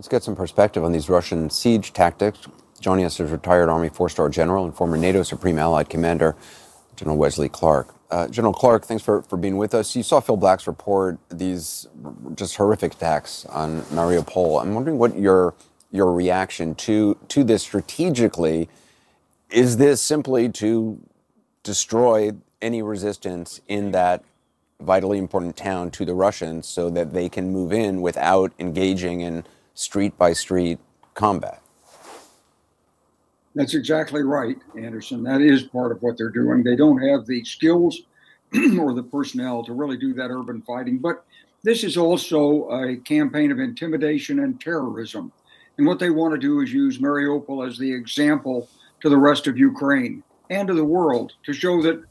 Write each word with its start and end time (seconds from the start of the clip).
Let's 0.00 0.08
get 0.08 0.22
some 0.22 0.34
perspective 0.34 0.82
on 0.82 0.92
these 0.92 1.10
Russian 1.10 1.50
siege 1.50 1.92
tactics. 1.92 2.48
Joining 2.80 3.04
us 3.04 3.20
is 3.20 3.30
retired 3.30 3.68
Army 3.68 3.90
four 3.90 4.08
star 4.08 4.30
general 4.30 4.64
and 4.64 4.74
former 4.74 4.96
NATO 4.96 5.22
Supreme 5.22 5.58
Allied 5.58 5.90
Commander, 5.90 6.36
General 6.96 7.18
Wesley 7.18 7.50
Clark. 7.50 7.94
Uh, 8.10 8.26
General 8.26 8.54
Clark, 8.54 8.86
thanks 8.86 9.04
for, 9.04 9.20
for 9.20 9.36
being 9.36 9.58
with 9.58 9.74
us. 9.74 9.94
You 9.94 10.02
saw 10.02 10.20
Phil 10.20 10.38
Black's 10.38 10.66
report, 10.66 11.18
these 11.28 11.86
just 12.34 12.56
horrific 12.56 12.94
attacks 12.94 13.44
on 13.44 13.82
Mariupol. 13.92 14.62
I'm 14.62 14.72
wondering 14.72 14.96
what 14.96 15.18
your 15.18 15.54
your 15.92 16.10
reaction 16.14 16.74
to 16.76 17.18
to 17.28 17.44
this 17.44 17.62
strategically. 17.62 18.70
Is 19.50 19.76
this 19.76 20.00
simply 20.00 20.48
to 20.48 20.98
destroy 21.62 22.32
any 22.62 22.80
resistance 22.80 23.60
in 23.68 23.90
that 23.90 24.24
vitally 24.80 25.18
important 25.18 25.58
town 25.58 25.90
to 25.90 26.06
the 26.06 26.14
Russians 26.14 26.66
so 26.66 26.88
that 26.88 27.12
they 27.12 27.28
can 27.28 27.52
move 27.52 27.70
in 27.70 28.00
without 28.00 28.50
engaging 28.58 29.20
in 29.20 29.44
street 29.74 30.16
by 30.18 30.32
street 30.32 30.78
combat. 31.14 31.62
That's 33.54 33.74
exactly 33.74 34.22
right, 34.22 34.56
Anderson. 34.78 35.24
That 35.24 35.40
is 35.40 35.64
part 35.64 35.90
of 35.90 36.02
what 36.02 36.16
they're 36.16 36.28
doing. 36.28 36.62
They 36.62 36.76
don't 36.76 37.00
have 37.02 37.26
the 37.26 37.44
skills 37.44 38.02
or 38.78 38.94
the 38.94 39.02
personnel 39.02 39.64
to 39.64 39.72
really 39.72 39.96
do 39.96 40.14
that 40.14 40.30
urban 40.30 40.62
fighting. 40.62 40.98
But 40.98 41.24
this 41.62 41.82
is 41.84 41.96
also 41.96 42.70
a 42.70 42.96
campaign 42.98 43.50
of 43.50 43.58
intimidation 43.58 44.40
and 44.40 44.60
terrorism. 44.60 45.32
And 45.78 45.86
what 45.86 45.98
they 45.98 46.10
want 46.10 46.32
to 46.34 46.38
do 46.38 46.60
is 46.60 46.72
use 46.72 46.98
Mariupol 46.98 47.66
as 47.66 47.76
the 47.76 47.92
example 47.92 48.68
to 49.00 49.08
the 49.08 49.16
rest 49.16 49.46
of 49.46 49.58
Ukraine 49.58 50.22
and 50.48 50.68
to 50.68 50.74
the 50.74 50.84
world 50.84 51.32
to 51.44 51.52
show 51.52 51.82
that 51.82 52.04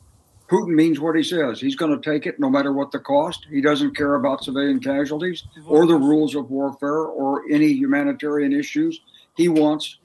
Putin 0.50 0.74
means 0.74 1.00
what 1.00 1.16
he 1.16 1.24
says. 1.24 1.60
He's 1.60 1.76
going 1.76 2.00
to 2.00 2.12
take 2.12 2.26
it 2.26 2.40
no 2.40 2.50
matter 2.50 2.74
what 2.74 2.92
the 2.92 3.00
cost. 3.00 3.46
He 3.50 3.62
doesn't 3.62 3.96
care 3.96 4.16
about 4.16 4.44
civilian 4.44 4.80
casualties 4.80 5.44
or 5.68 5.86
the 5.86 5.96
rules 5.96 6.34
of 6.36 6.50
warfare 6.50 7.04
or 7.04 7.44
any 7.52 7.68
humanitarian 7.68 8.52
issues. 8.52 9.00
He 9.38 9.48
wants 9.48 9.98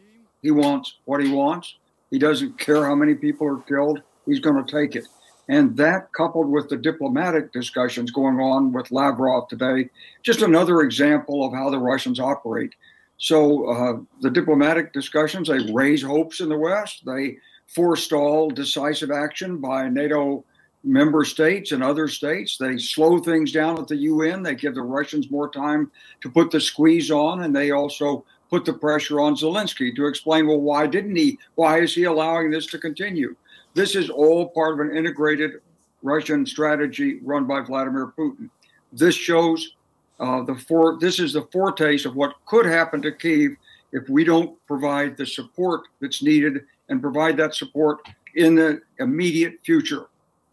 he 0.42 0.50
wants 0.50 0.98
what 1.06 1.22
he 1.22 1.32
wants. 1.32 1.76
He 2.10 2.18
doesn't 2.18 2.58
care 2.58 2.84
how 2.84 2.94
many 2.94 3.14
people 3.14 3.46
are 3.46 3.62
killed. 3.62 4.02
He's 4.26 4.40
going 4.40 4.62
to 4.62 4.70
take 4.70 4.94
it. 4.94 5.08
And 5.48 5.76
that 5.78 6.12
coupled 6.12 6.50
with 6.50 6.68
the 6.68 6.76
diplomatic 6.76 7.52
discussions 7.52 8.10
going 8.10 8.38
on 8.38 8.72
with 8.72 8.90
Lavrov 8.90 9.48
today, 9.48 9.88
just 10.22 10.42
another 10.42 10.82
example 10.82 11.46
of 11.46 11.54
how 11.54 11.70
the 11.70 11.78
Russians 11.78 12.20
operate. 12.20 12.74
So 13.16 13.70
uh, 13.70 14.00
the 14.20 14.30
diplomatic 14.30 14.92
discussions, 14.92 15.48
they 15.48 15.72
raise 15.72 16.02
hopes 16.02 16.40
in 16.40 16.48
the 16.50 16.58
West. 16.58 17.04
They 17.06 17.38
forestall 17.68 18.50
decisive 18.50 19.10
action 19.10 19.58
by 19.58 19.88
NATO 19.88 20.44
member 20.84 21.24
states 21.24 21.72
and 21.72 21.82
other 21.82 22.08
states. 22.08 22.58
They 22.58 22.76
slow 22.78 23.18
things 23.18 23.52
down 23.52 23.78
at 23.78 23.88
the 23.88 23.96
UN. 23.96 24.42
They 24.42 24.54
give 24.54 24.74
the 24.74 24.82
Russians 24.82 25.30
more 25.30 25.48
time 25.48 25.90
to 26.20 26.30
put 26.30 26.50
the 26.50 26.60
squeeze 26.60 27.10
on, 27.10 27.42
and 27.42 27.56
they 27.56 27.70
also 27.70 28.24
put 28.50 28.64
the 28.64 28.72
pressure 28.72 29.20
on 29.20 29.34
Zelensky 29.34 29.94
to 29.96 30.06
explain, 30.06 30.46
well, 30.46 30.60
why 30.60 30.86
didn't 30.86 31.16
he? 31.16 31.38
Why 31.54 31.80
is 31.80 31.94
he 31.94 32.04
allowing 32.04 32.50
this 32.50 32.66
to 32.66 32.78
continue? 32.78 33.34
This 33.72 33.96
is 33.96 34.10
all 34.10 34.50
part 34.50 34.74
of 34.74 34.86
an 34.86 34.96
integrated 34.96 35.60
Russian 36.02 36.44
strategy 36.44 37.18
run 37.22 37.46
by 37.46 37.60
Vladimir 37.60 38.12
Putin. 38.16 38.50
This 38.92 39.14
shows 39.14 39.74
uh, 40.20 40.42
the 40.42 40.54
for 40.54 40.98
this 41.00 41.18
is 41.18 41.32
the 41.32 41.48
foretaste 41.50 42.06
of 42.06 42.14
what 42.14 42.36
could 42.46 42.66
happen 42.66 43.02
to 43.02 43.10
Kiev 43.10 43.56
if 43.92 44.08
we 44.08 44.22
don't 44.22 44.56
provide 44.66 45.16
the 45.16 45.26
support 45.26 45.82
that's 46.00 46.22
needed 46.22 46.64
and 46.88 47.00
provide 47.00 47.36
that 47.36 47.54
support 47.54 48.00
in 48.34 48.54
the 48.54 48.80
immediate 48.98 49.58
future. 49.64 50.06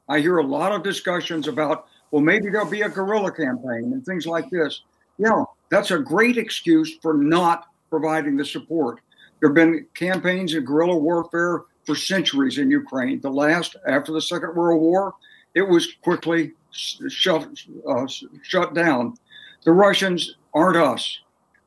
I 0.08 0.20
hear 0.20 0.38
a 0.38 0.46
lot 0.46 0.72
of 0.72 0.84
discussions 0.84 1.48
about, 1.48 1.88
well, 2.12 2.22
maybe 2.22 2.50
there'll 2.50 2.70
be 2.70 2.82
a 2.82 2.90
guerrilla 2.90 3.32
campaign 3.32 3.92
and 3.94 4.06
things 4.06 4.26
like 4.26 4.50
this. 4.50 4.84
Yeah, 5.18 5.44
that's 5.70 5.92
a 5.92 6.00
great 6.00 6.38
excuse 6.38 6.98
for 7.02 7.14
not 7.14 7.68
providing 7.90 8.38
the 8.38 8.46
support. 8.46 9.00
There 9.40 9.50
have 9.50 9.56
been 9.56 9.86
campaigns 9.94 10.54
of 10.54 10.66
guerrilla 10.66 10.98
warfare 10.98 11.64
for 11.86 11.96
centuries 11.96 12.58
in 12.58 12.70
Ukraine. 12.70 13.20
The 13.22 13.30
last, 13.30 13.76
after 13.88 14.12
the 14.12 14.22
Second 14.22 14.56
World 14.56 14.82
War, 14.82 15.14
it 15.56 15.64
was 15.64 15.96
quickly 16.04 16.54
shut, 16.72 17.48
uh, 17.88 18.08
shut 18.44 18.74
down. 18.74 19.16
The 19.64 19.72
Russians 19.72 20.36
aren't 20.54 20.78
us. 20.78 21.20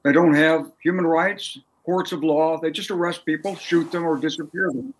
They 0.02 0.12
don't 0.12 0.34
have 0.34 0.70
human 0.82 1.06
rights 1.06 1.58
courts 1.84 2.12
of 2.12 2.22
law. 2.24 2.58
They 2.58 2.70
just 2.70 2.90
arrest 2.90 3.24
people, 3.24 3.56
shoot 3.56 3.90
them, 3.92 4.04
or 4.04 4.16
disappear 4.16 4.70
them. 4.72 4.94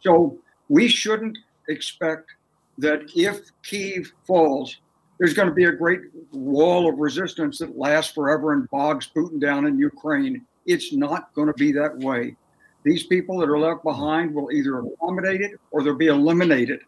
So 0.00 0.38
we 0.68 0.88
shouldn't 0.88 1.38
expect 1.68 2.30
that 2.78 3.02
if 3.14 3.40
Kiev 3.62 4.12
falls, 4.26 4.76
there's 5.18 5.34
going 5.34 5.48
to 5.48 5.54
be 5.54 5.64
a 5.64 5.72
great 5.72 6.00
wall 6.32 6.88
of 6.88 6.98
resistance 6.98 7.58
that 7.58 7.78
lasts 7.78 8.12
forever 8.12 8.52
and 8.52 8.68
bogs 8.70 9.08
Putin 9.14 9.40
down 9.40 9.66
in 9.66 9.78
Ukraine. 9.78 10.44
It's 10.66 10.92
not 10.92 11.32
going 11.34 11.46
to 11.46 11.54
be 11.54 11.72
that 11.72 11.96
way. 11.98 12.36
These 12.82 13.04
people 13.04 13.38
that 13.38 13.48
are 13.48 13.58
left 13.58 13.82
behind 13.82 14.34
will 14.34 14.50
either 14.50 14.80
accommodate 14.80 15.40
it 15.40 15.52
or 15.70 15.82
they'll 15.82 15.94
be 15.94 16.08
eliminated. 16.08 16.80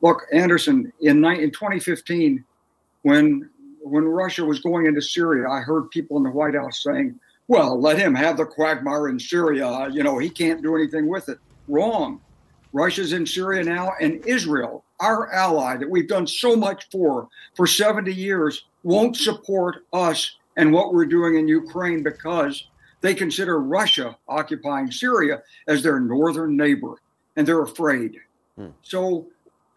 Look, 0.00 0.22
Anderson, 0.32 0.92
in, 1.00 1.24
in 1.24 1.50
2015, 1.50 2.44
when 3.02 3.48
when 3.80 4.04
Russia 4.04 4.44
was 4.44 4.60
going 4.60 4.86
into 4.86 5.00
Syria, 5.00 5.48
I 5.48 5.60
heard 5.60 5.90
people 5.90 6.18
in 6.18 6.22
the 6.22 6.30
White 6.30 6.54
House 6.54 6.82
saying, 6.82 7.18
well, 7.48 7.80
let 7.80 7.98
him 7.98 8.14
have 8.14 8.36
the 8.36 8.44
quagmire 8.44 9.08
in 9.08 9.18
Syria. 9.18 9.88
You 9.90 10.02
know, 10.02 10.18
he 10.18 10.28
can't 10.28 10.62
do 10.62 10.76
anything 10.76 11.08
with 11.08 11.28
it. 11.30 11.38
Wrong. 11.66 12.20
Russia's 12.74 13.14
in 13.14 13.26
Syria 13.26 13.64
now, 13.64 13.92
and 14.00 14.24
Israel, 14.26 14.84
our 15.00 15.32
ally 15.32 15.78
that 15.78 15.88
we've 15.88 16.06
done 16.06 16.26
so 16.26 16.54
much 16.54 16.86
for 16.90 17.28
for 17.56 17.66
70 17.66 18.12
years, 18.12 18.66
won't 18.82 19.16
support 19.16 19.86
us 19.94 20.36
and 20.56 20.72
what 20.72 20.92
we're 20.92 21.06
doing 21.06 21.36
in 21.36 21.48
Ukraine 21.48 22.02
because 22.02 22.68
they 23.00 23.14
consider 23.14 23.60
Russia 23.60 24.18
occupying 24.28 24.90
Syria 24.90 25.42
as 25.66 25.82
their 25.82 26.00
northern 26.00 26.56
neighbor, 26.56 26.96
and 27.36 27.46
they're 27.46 27.62
afraid. 27.62 28.16
Hmm. 28.56 28.68
So 28.82 29.28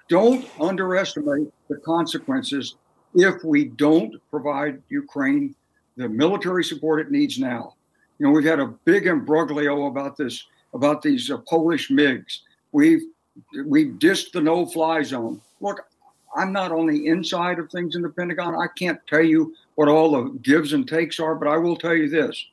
don't 0.10 0.46
underestimate 0.60 1.54
the 1.70 1.78
consequences 1.78 2.76
if 3.14 3.44
we 3.44 3.66
don't 3.66 4.16
provide 4.30 4.82
Ukraine 4.90 5.56
the 5.98 6.10
military 6.10 6.64
support 6.64 7.00
it 7.00 7.12
needs 7.12 7.40
now. 7.40 7.76
You 8.20 8.28
know, 8.28 8.32
we've 8.32 8.46
had 8.46 8.60
a 8.60 8.74
big 8.86 9.08
imbroglio 9.08 9.88
about 9.88 10.16
this, 10.16 10.46
about 10.74 11.02
these 11.02 11.30
uh, 11.32 11.38
Polish 11.50 11.90
MiGs. 11.90 12.40
We've 12.72 13.02
we've 13.66 13.94
dissed 13.96 14.32
the 14.32 14.42
no-fly 14.42 15.04
zone. 15.04 15.42
Look, 15.60 15.82
I'm 16.36 16.52
not 16.52 16.72
on 16.72 16.86
the 16.88 17.08
inside 17.08 17.60
of 17.60 17.70
things 17.70 17.96
in 17.96 18.02
the 18.02 18.10
Pentagon. 18.10 18.56
I 18.56 18.68
can't 18.78 19.00
tell 19.08 19.24
you 19.24 19.54
what 19.76 19.90
all 19.90 20.12
the 20.12 20.38
gives 20.40 20.74
and 20.74 20.88
takes 20.88 21.20
are, 21.20 21.36
but 21.36 21.48
I 21.48 21.58
will 21.58 21.76
tell 21.76 21.96
you 21.96 22.10
this: 22.10 22.46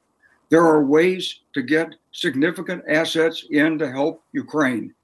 there 0.49 0.65
are 0.65 0.85
ways 0.85 1.41
to 1.55 1.63
get 1.63 1.95
significant 2.13 2.83
assets 2.89 3.47
in 3.51 3.79
to 3.79 3.91
help 3.91 4.23
Ukraine, 4.33 4.95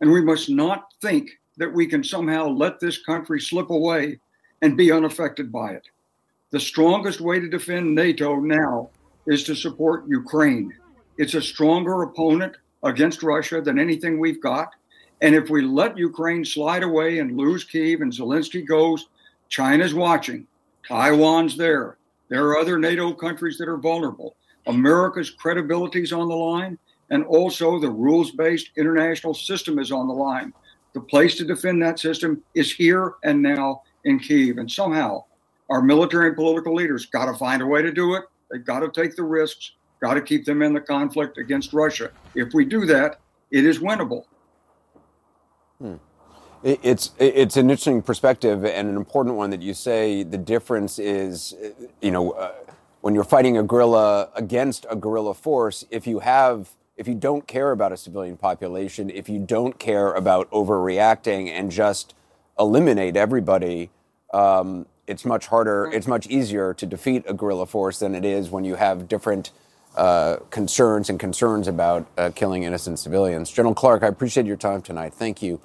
and 0.00 0.10
we 0.10 0.20
must 0.20 0.50
not 0.50 0.92
think 1.00 1.30
that 1.56 1.72
we 1.72 1.86
can 1.86 2.04
somehow 2.04 2.48
let 2.48 2.80
this 2.80 3.02
country 3.02 3.40
slip 3.40 3.70
away 3.70 4.18
and 4.62 4.76
be 4.76 4.92
unaffected 4.92 5.52
by 5.52 5.72
it. 5.72 5.86
The 6.50 6.60
strongest 6.60 7.20
way 7.20 7.40
to 7.40 7.48
defend 7.48 7.94
NATO 7.94 8.36
now 8.36 8.88
is 9.26 9.44
to 9.44 9.54
support 9.54 10.08
Ukraine. 10.08 10.72
It's 11.18 11.34
a 11.34 11.42
stronger 11.42 12.02
opponent 12.04 12.56
against 12.82 13.22
Russia 13.22 13.60
than 13.60 13.78
anything 13.78 14.18
we've 14.18 14.40
got. 14.40 14.74
And 15.20 15.34
if 15.34 15.50
we 15.50 15.60
let 15.60 15.98
Ukraine 15.98 16.46
slide 16.46 16.82
away 16.82 17.18
and 17.18 17.36
lose 17.36 17.64
Kiev 17.64 18.00
and 18.00 18.10
Zelensky 18.10 18.66
goes, 18.66 19.08
China's 19.50 19.92
watching. 19.92 20.46
Taiwan's 20.86 21.54
there. 21.54 21.98
There 22.30 22.46
are 22.46 22.56
other 22.56 22.78
NATO 22.78 23.12
countries 23.12 23.58
that 23.58 23.68
are 23.68 23.76
vulnerable. 23.76 24.36
America's 24.66 25.28
credibility 25.28 26.02
is 26.02 26.14
on 26.14 26.28
the 26.28 26.36
line, 26.36 26.78
and 27.10 27.26
also 27.26 27.78
the 27.78 27.90
rules 27.90 28.30
based 28.30 28.70
international 28.78 29.34
system 29.34 29.78
is 29.78 29.92
on 29.92 30.08
the 30.08 30.14
line. 30.14 30.54
The 30.94 31.00
place 31.00 31.36
to 31.36 31.44
defend 31.44 31.82
that 31.82 31.98
system 31.98 32.42
is 32.54 32.72
here 32.72 33.16
and 33.22 33.42
now 33.42 33.82
in 34.04 34.18
Kiev. 34.18 34.56
And 34.56 34.70
somehow, 34.70 35.24
our 35.70 35.82
military 35.82 36.28
and 36.28 36.36
political 36.36 36.74
leaders 36.74 37.06
got 37.06 37.26
to 37.26 37.34
find 37.34 37.62
a 37.62 37.66
way 37.66 37.82
to 37.82 37.92
do 37.92 38.14
it. 38.14 38.24
They've 38.50 38.64
got 38.64 38.80
to 38.80 38.88
take 38.88 39.16
the 39.16 39.22
risks, 39.22 39.72
got 40.00 40.14
to 40.14 40.22
keep 40.22 40.44
them 40.44 40.62
in 40.62 40.72
the 40.72 40.80
conflict 40.80 41.38
against 41.38 41.72
Russia. 41.72 42.10
If 42.34 42.54
we 42.54 42.64
do 42.64 42.86
that, 42.86 43.20
it 43.50 43.64
is 43.64 43.78
winnable. 43.78 44.24
Hmm. 45.78 45.96
It's 46.64 47.12
it's 47.18 47.56
an 47.56 47.70
interesting 47.70 48.02
perspective 48.02 48.64
and 48.64 48.88
an 48.88 48.96
important 48.96 49.36
one 49.36 49.50
that 49.50 49.62
you 49.62 49.74
say 49.74 50.24
the 50.24 50.38
difference 50.38 50.98
is, 50.98 51.54
you 52.02 52.10
know, 52.10 52.32
uh, 52.32 52.52
when 53.00 53.14
you're 53.14 53.22
fighting 53.22 53.56
a 53.56 53.62
guerrilla 53.62 54.30
against 54.34 54.84
a 54.90 54.96
guerrilla 54.96 55.34
force, 55.34 55.84
if 55.90 56.04
you 56.04 56.18
have 56.18 56.70
if 56.96 57.06
you 57.06 57.14
don't 57.14 57.46
care 57.46 57.70
about 57.70 57.92
a 57.92 57.96
civilian 57.96 58.36
population, 58.36 59.08
if 59.08 59.28
you 59.28 59.38
don't 59.38 59.78
care 59.78 60.12
about 60.14 60.50
overreacting 60.50 61.48
and 61.48 61.70
just 61.70 62.12
eliminate 62.58 63.16
everybody, 63.16 63.90
um, 64.34 64.84
it's 65.08 65.24
much 65.24 65.46
harder, 65.46 65.90
it's 65.92 66.06
much 66.06 66.26
easier 66.28 66.74
to 66.74 66.86
defeat 66.86 67.24
a 67.26 67.34
guerrilla 67.34 67.66
force 67.66 67.98
than 67.98 68.14
it 68.14 68.24
is 68.24 68.50
when 68.50 68.64
you 68.64 68.74
have 68.76 69.08
different 69.08 69.50
uh, 69.96 70.36
concerns 70.50 71.10
and 71.10 71.18
concerns 71.18 71.66
about 71.66 72.06
uh, 72.16 72.30
killing 72.34 72.62
innocent 72.62 72.98
civilians. 72.98 73.50
General 73.50 73.74
Clark, 73.74 74.02
I 74.02 74.06
appreciate 74.06 74.46
your 74.46 74.56
time 74.56 74.82
tonight. 74.82 75.14
Thank 75.14 75.42
you. 75.42 75.60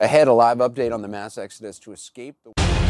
Ahead, 0.00 0.28
a 0.28 0.32
live 0.32 0.58
update 0.58 0.92
on 0.92 1.02
the 1.02 1.08
mass 1.08 1.38
exodus 1.38 1.78
to 1.80 1.92
escape 1.92 2.36
the. 2.44 2.87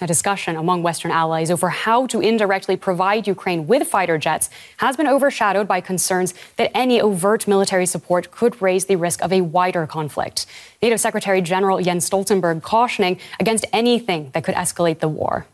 A 0.00 0.08
discussion 0.08 0.56
among 0.56 0.82
Western 0.82 1.12
allies 1.12 1.52
over 1.52 1.68
how 1.68 2.08
to 2.08 2.20
indirectly 2.20 2.76
provide 2.76 3.28
Ukraine 3.28 3.68
with 3.68 3.86
fighter 3.86 4.18
jets 4.18 4.50
has 4.78 4.96
been 4.96 5.06
overshadowed 5.06 5.68
by 5.68 5.80
concerns 5.80 6.34
that 6.56 6.72
any 6.74 7.00
overt 7.00 7.46
military 7.46 7.86
support 7.86 8.32
could 8.32 8.60
raise 8.60 8.86
the 8.86 8.96
risk 8.96 9.22
of 9.22 9.32
a 9.32 9.42
wider 9.42 9.86
conflict. 9.86 10.46
NATO 10.82 10.96
Secretary 10.96 11.40
General 11.40 11.80
Jens 11.80 12.10
Stoltenberg 12.10 12.62
cautioning 12.62 13.20
against 13.38 13.66
anything 13.72 14.30
that 14.32 14.42
could 14.42 14.56
escalate 14.56 14.98
the 14.98 15.08
war. 15.08 15.46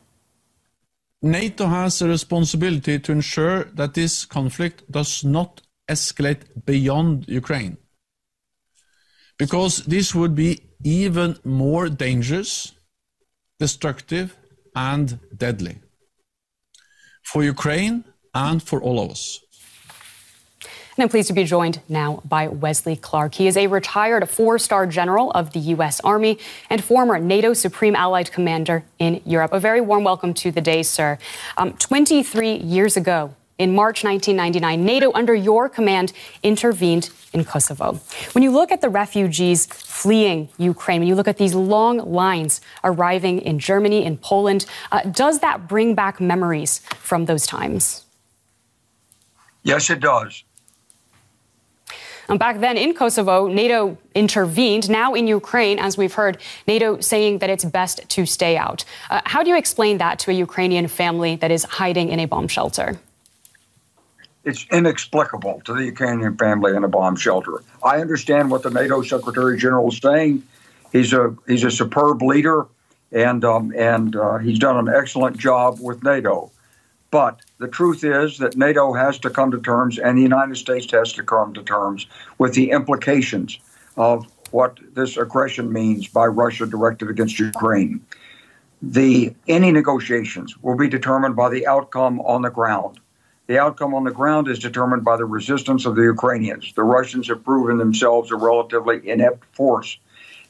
NATO 1.20 1.66
has 1.66 2.00
a 2.00 2.08
responsibility 2.08 2.98
to 2.98 3.12
ensure 3.12 3.64
that 3.74 3.92
this 3.92 4.24
conflict 4.24 4.90
does 4.90 5.22
not 5.22 5.60
escalate 5.86 6.64
beyond 6.64 7.28
Ukraine. 7.28 7.76
Because 9.36 9.84
this 9.84 10.14
would 10.14 10.34
be 10.34 10.62
even 10.82 11.36
more 11.44 11.90
dangerous, 11.90 12.72
destructive, 13.60 14.36
and 14.74 15.20
deadly 15.36 15.76
for 17.22 17.44
Ukraine 17.44 18.04
and 18.34 18.62
for 18.62 18.80
all 18.82 18.98
of 19.00 19.10
us. 19.10 19.40
And 20.96 21.04
I'm 21.04 21.08
pleased 21.08 21.28
to 21.28 21.34
be 21.34 21.44
joined 21.44 21.80
now 21.88 22.20
by 22.24 22.48
Wesley 22.48 22.96
Clark. 22.96 23.34
He 23.34 23.46
is 23.46 23.56
a 23.56 23.68
retired 23.68 24.28
four 24.28 24.58
star 24.58 24.86
general 24.86 25.30
of 25.30 25.52
the 25.52 25.60
U.S. 25.74 26.00
Army 26.00 26.38
and 26.68 26.82
former 26.82 27.18
NATO 27.18 27.54
Supreme 27.54 27.94
Allied 27.94 28.32
Commander 28.32 28.84
in 28.98 29.20
Europe. 29.24 29.52
A 29.52 29.60
very 29.60 29.80
warm 29.80 30.04
welcome 30.04 30.34
to 30.34 30.50
the 30.50 30.60
day, 30.60 30.82
sir. 30.82 31.18
Um, 31.56 31.72
23 31.74 32.56
years 32.56 32.96
ago, 32.96 33.34
in 33.60 33.74
March 33.74 34.02
1999, 34.02 34.84
NATO, 34.84 35.12
under 35.12 35.34
your 35.34 35.68
command, 35.68 36.14
intervened 36.42 37.10
in 37.34 37.44
Kosovo. 37.44 38.00
When 38.32 38.42
you 38.42 38.50
look 38.50 38.72
at 38.72 38.80
the 38.80 38.88
refugees 38.88 39.66
fleeing 39.66 40.48
Ukraine, 40.56 41.00
when 41.02 41.08
you 41.08 41.14
look 41.14 41.28
at 41.28 41.36
these 41.36 41.54
long 41.54 41.98
lines 41.98 42.62
arriving 42.82 43.42
in 43.42 43.58
Germany, 43.58 44.02
in 44.06 44.16
Poland, 44.16 44.64
uh, 44.90 45.02
does 45.02 45.40
that 45.40 45.68
bring 45.68 45.94
back 45.94 46.22
memories 46.22 46.78
from 46.98 47.26
those 47.26 47.46
times? 47.46 48.06
Yes, 49.62 49.90
it 49.90 50.00
does. 50.00 50.42
And 52.30 52.38
back 52.38 52.60
then 52.60 52.78
in 52.78 52.94
Kosovo, 52.94 53.46
NATO 53.46 53.98
intervened. 54.14 54.88
Now 54.88 55.12
in 55.12 55.26
Ukraine, 55.26 55.78
as 55.78 55.98
we've 55.98 56.14
heard, 56.14 56.38
NATO 56.66 57.00
saying 57.00 57.40
that 57.40 57.50
it's 57.50 57.64
best 57.64 58.08
to 58.08 58.24
stay 58.24 58.56
out. 58.56 58.84
Uh, 59.10 59.20
how 59.24 59.42
do 59.42 59.50
you 59.50 59.58
explain 59.58 59.98
that 59.98 60.18
to 60.20 60.30
a 60.30 60.34
Ukrainian 60.34 60.86
family 60.88 61.36
that 61.36 61.50
is 61.50 61.64
hiding 61.64 62.08
in 62.08 62.20
a 62.20 62.26
bomb 62.26 62.48
shelter? 62.48 62.98
It's 64.44 64.66
inexplicable 64.70 65.60
to 65.64 65.74
the 65.74 65.84
Ukrainian 65.84 66.36
family 66.36 66.74
in 66.74 66.84
a 66.84 66.88
bomb 66.88 67.16
shelter. 67.16 67.62
I 67.84 68.00
understand 68.00 68.50
what 68.50 68.62
the 68.62 68.70
NATO 68.70 69.02
Secretary 69.02 69.58
General 69.58 69.88
is 69.88 69.98
saying. 69.98 70.42
He's 70.92 71.12
a 71.12 71.34
he's 71.46 71.64
a 71.64 71.70
superb 71.70 72.22
leader, 72.22 72.66
and 73.12 73.44
um, 73.44 73.72
and 73.76 74.16
uh, 74.16 74.38
he's 74.38 74.58
done 74.58 74.76
an 74.76 74.92
excellent 74.94 75.36
job 75.36 75.78
with 75.80 76.02
NATO. 76.02 76.50
But 77.10 77.40
the 77.58 77.68
truth 77.68 78.04
is 78.04 78.38
that 78.38 78.56
NATO 78.56 78.92
has 78.92 79.18
to 79.20 79.30
come 79.30 79.50
to 79.50 79.60
terms, 79.60 79.98
and 79.98 80.16
the 80.16 80.22
United 80.22 80.56
States 80.56 80.90
has 80.92 81.12
to 81.14 81.22
come 81.22 81.52
to 81.54 81.62
terms 81.62 82.06
with 82.38 82.54
the 82.54 82.70
implications 82.70 83.58
of 83.96 84.26
what 84.52 84.78
this 84.94 85.16
aggression 85.16 85.72
means 85.72 86.08
by 86.08 86.26
Russia 86.26 86.66
directed 86.66 87.10
against 87.10 87.38
Ukraine. 87.38 88.00
The 88.82 89.34
any 89.46 89.70
negotiations 89.70 90.56
will 90.62 90.76
be 90.76 90.88
determined 90.88 91.36
by 91.36 91.50
the 91.50 91.66
outcome 91.66 92.20
on 92.20 92.42
the 92.42 92.50
ground. 92.50 93.00
The 93.50 93.58
outcome 93.58 93.94
on 93.94 94.04
the 94.04 94.12
ground 94.12 94.46
is 94.46 94.60
determined 94.60 95.04
by 95.04 95.16
the 95.16 95.24
resistance 95.24 95.84
of 95.84 95.96
the 95.96 96.02
Ukrainians. 96.02 96.72
The 96.72 96.84
Russians 96.84 97.26
have 97.26 97.42
proven 97.42 97.78
themselves 97.78 98.30
a 98.30 98.36
relatively 98.36 99.00
inept 99.08 99.44
force. 99.56 99.98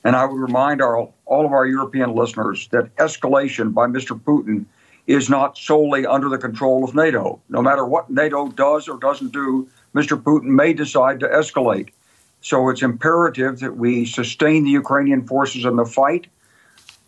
And 0.04 0.14
I 0.14 0.26
would 0.26 0.38
remind 0.38 0.82
our, 0.82 1.08
all 1.24 1.46
of 1.46 1.52
our 1.52 1.64
European 1.64 2.14
listeners 2.14 2.68
that 2.72 2.94
escalation 2.96 3.72
by 3.72 3.86
Mr. 3.86 4.20
Putin 4.20 4.66
is 5.06 5.30
not 5.30 5.56
solely 5.56 6.04
under 6.04 6.28
the 6.28 6.36
control 6.36 6.84
of 6.84 6.94
NATO. 6.94 7.40
No 7.48 7.62
matter 7.62 7.86
what 7.86 8.10
NATO 8.10 8.48
does 8.48 8.86
or 8.86 8.98
doesn't 8.98 9.32
do, 9.32 9.66
Mr. 9.94 10.22
Putin 10.22 10.48
may 10.48 10.74
decide 10.74 11.20
to 11.20 11.26
escalate. 11.26 11.92
So 12.42 12.68
it's 12.68 12.82
imperative 12.82 13.60
that 13.60 13.78
we 13.78 14.04
sustain 14.04 14.64
the 14.64 14.72
Ukrainian 14.72 15.26
forces 15.26 15.64
in 15.64 15.76
the 15.76 15.86
fight. 15.86 16.26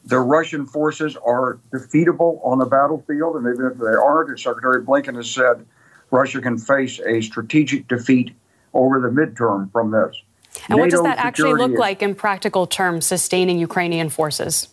The 0.07 0.21
Russian 0.21 0.65
forces 0.65 1.19
are 1.19 1.59
defeatable 1.71 2.41
on 2.43 2.61
the 2.61 2.65
battlefield, 2.65 3.37
and 3.37 3.47
even 3.47 3.67
if 3.71 3.77
they 3.77 3.95
aren't, 3.95 4.33
as 4.33 4.43
Secretary 4.43 4.83
Blinken 4.83 5.17
has 5.17 5.31
said, 5.31 5.67
Russia 6.13 6.41
can 6.41 6.59
face 6.59 7.01
a 7.01 7.21
strategic 7.23 7.89
defeat 7.89 8.33
over 8.75 9.01
the 9.01 9.09
midterm 9.09 9.73
from 9.73 9.91
this. 9.91 10.23
And 10.69 10.77
NATO 10.77 10.81
what 10.81 10.91
does 10.91 11.03
that 11.03 11.19
actually 11.19 11.55
look 11.55 11.79
like 11.79 12.03
in 12.03 12.15
practical 12.15 12.67
terms, 12.67 13.07
sustaining 13.07 13.59
Ukrainian 13.59 14.11
forces? 14.11 14.69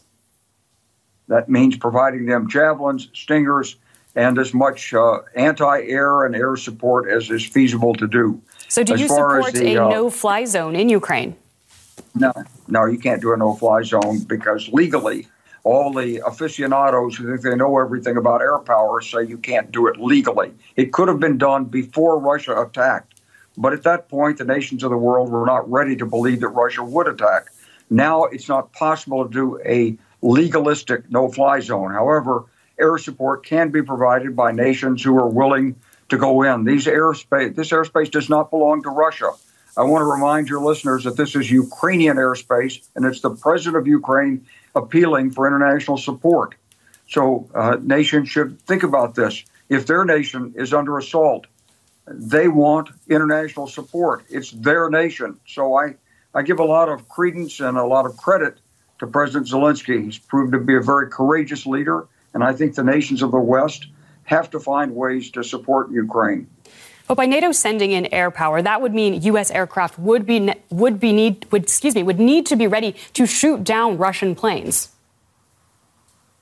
That 1.30 1.50
means 1.50 1.78
providing 1.78 2.26
them 2.26 2.50
javelins, 2.50 3.08
stingers, 3.14 3.78
and 4.16 4.38
as 4.38 4.54
much 4.54 4.94
uh, 4.94 5.20
anti 5.36 5.82
air 5.84 6.26
and 6.26 6.36
air 6.36 6.58
support 6.58 7.10
as 7.10 7.30
is 7.30 7.46
feasible 7.46 7.94
to 7.96 8.08
do. 8.08 8.42
So, 8.68 8.84
do 8.84 8.94
as 8.94 9.02
you 9.02 9.08
support 9.08 9.54
the, 9.54 9.76
a 9.76 9.86
uh, 9.86 9.90
no 9.90 10.10
fly 10.10 10.46
zone 10.46 10.76
in 10.76 10.90
Ukraine? 10.90 11.36
No, 12.16 12.34
no, 12.68 12.86
you 12.86 12.98
can't 12.98 13.22
do 13.22 13.32
a 13.34 13.38
no 13.38 13.56
fly 13.56 13.84
zone 13.84 14.20
because 14.28 14.68
legally 14.70 15.28
all 15.70 15.94
the 15.94 16.20
aficionados 16.26 17.16
who 17.16 17.30
think 17.30 17.42
they 17.42 17.56
know 17.56 17.78
everything 17.78 18.18
about 18.18 18.42
air 18.42 18.58
power 18.58 19.02
say 19.02 19.24
you 19.24 19.38
can't 19.38 19.72
do 19.72 19.86
it 19.86 20.00
legally. 20.00 20.52
It 20.76 20.92
could 20.92 21.08
have 21.08 21.20
been 21.20 21.38
done 21.38 21.66
before 21.66 22.18
Russia 22.18 22.60
attacked. 22.60 23.22
But 23.56 23.74
at 23.74 23.84
that 23.84 24.10
point, 24.10 24.40
the 24.40 24.46
nations 24.46 24.84
of 24.84 24.90
the 24.90 24.98
world 24.98 25.30
were 25.30 25.46
not 25.46 25.70
ready 25.70 25.96
to 25.98 26.08
believe 26.08 26.40
that 26.40 26.48
Russia 26.48 26.84
would 26.84 27.08
attack. 27.08 27.50
Now 27.88 28.24
it's 28.24 28.50
not 28.50 28.74
possible 28.74 29.24
to 29.26 29.32
do 29.32 29.60
a 29.64 29.96
legalistic 30.24 31.12
no 31.12 31.30
fly 31.30 31.60
zone. 31.60 31.92
However, 31.92 32.46
air 32.80 32.98
support 32.98 33.46
can 33.46 33.70
be 33.70 33.84
provided 33.84 34.36
by 34.36 34.52
nations 34.52 35.04
who 35.04 35.16
are 35.18 35.30
willing 35.30 35.76
to 36.10 36.18
go 36.18 36.42
in. 36.42 36.64
These 36.64 36.88
airspace, 36.88 37.56
this 37.56 37.70
airspace 37.70 38.10
does 38.10 38.28
not 38.28 38.50
belong 38.50 38.82
to 38.84 38.90
Russia. 38.90 39.34
I 39.78 39.84
want 39.84 40.02
to 40.02 40.06
remind 40.06 40.50
your 40.50 40.62
listeners 40.62 41.04
that 41.04 41.16
this 41.16 41.36
is 41.36 41.52
Ukrainian 41.52 42.18
airspace, 42.18 42.86
and 42.96 43.06
it's 43.06 43.22
the 43.22 43.30
president 43.30 43.78
of 43.78 43.88
Ukraine 43.88 44.46
appealing 44.76 45.32
for 45.32 45.48
international 45.48 45.98
support. 45.98 46.56
So 47.08 47.50
uh, 47.54 47.78
nations 47.82 48.30
should 48.30 48.62
think 48.62 48.84
about 48.84 49.16
this. 49.16 49.44
If 49.68 49.88
their 49.88 50.06
nation 50.06 50.54
is 50.56 50.74
under 50.74 50.98
assault, 50.98 51.48
they 52.08 52.48
want 52.48 52.90
international 53.08 53.68
support. 53.68 54.24
It's 54.30 54.52
their 54.52 54.90
nation. 54.90 55.40
So 55.48 55.76
I, 55.76 55.96
I 56.34 56.42
give 56.42 56.60
a 56.60 56.64
lot 56.64 56.90
of 56.90 57.08
credence 57.08 57.60
and 57.60 57.78
a 57.78 57.86
lot 57.86 58.06
of 58.06 58.18
credit 58.18 58.58
to 59.00 59.08
President 59.08 59.48
Zelensky. 59.48 60.04
He's 60.04 60.18
proved 60.18 60.54
to 60.54 60.60
be 60.60 60.76
a 60.76 60.82
very 60.82 61.10
courageous 61.10 61.66
leader, 61.66 62.08
and 62.34 62.44
I 62.44 62.54
think 62.54 62.76
the 62.76 62.84
nations 62.84 63.22
of 63.22 63.32
the 63.32 63.40
West 63.40 63.88
have 64.24 64.50
to 64.52 64.60
find 64.60 64.96
ways 64.96 65.32
to 65.32 65.44
support 65.44 65.92
Ukraine. 65.92 66.48
But 67.10 67.16
by 67.16 67.26
NATO 67.26 67.52
sending 67.52 67.92
in 67.92 68.06
air 68.14 68.30
power, 68.30 68.62
that 68.62 68.84
would 68.84 68.94
mean 68.94 69.24
U.S. 69.24 69.50
aircraft 69.50 69.98
would 69.98 70.28
be 70.28 70.54
would 70.70 71.00
be 71.00 71.12
need 71.12 71.52
would 71.52 71.64
excuse 71.64 71.96
me 71.96 72.04
would 72.04 72.20
need 72.20 72.46
to 72.46 72.56
be 72.56 72.68
ready 72.68 72.94
to 73.14 73.26
shoot 73.26 73.64
down 73.64 73.98
Russian 73.98 74.36
planes. 74.36 74.90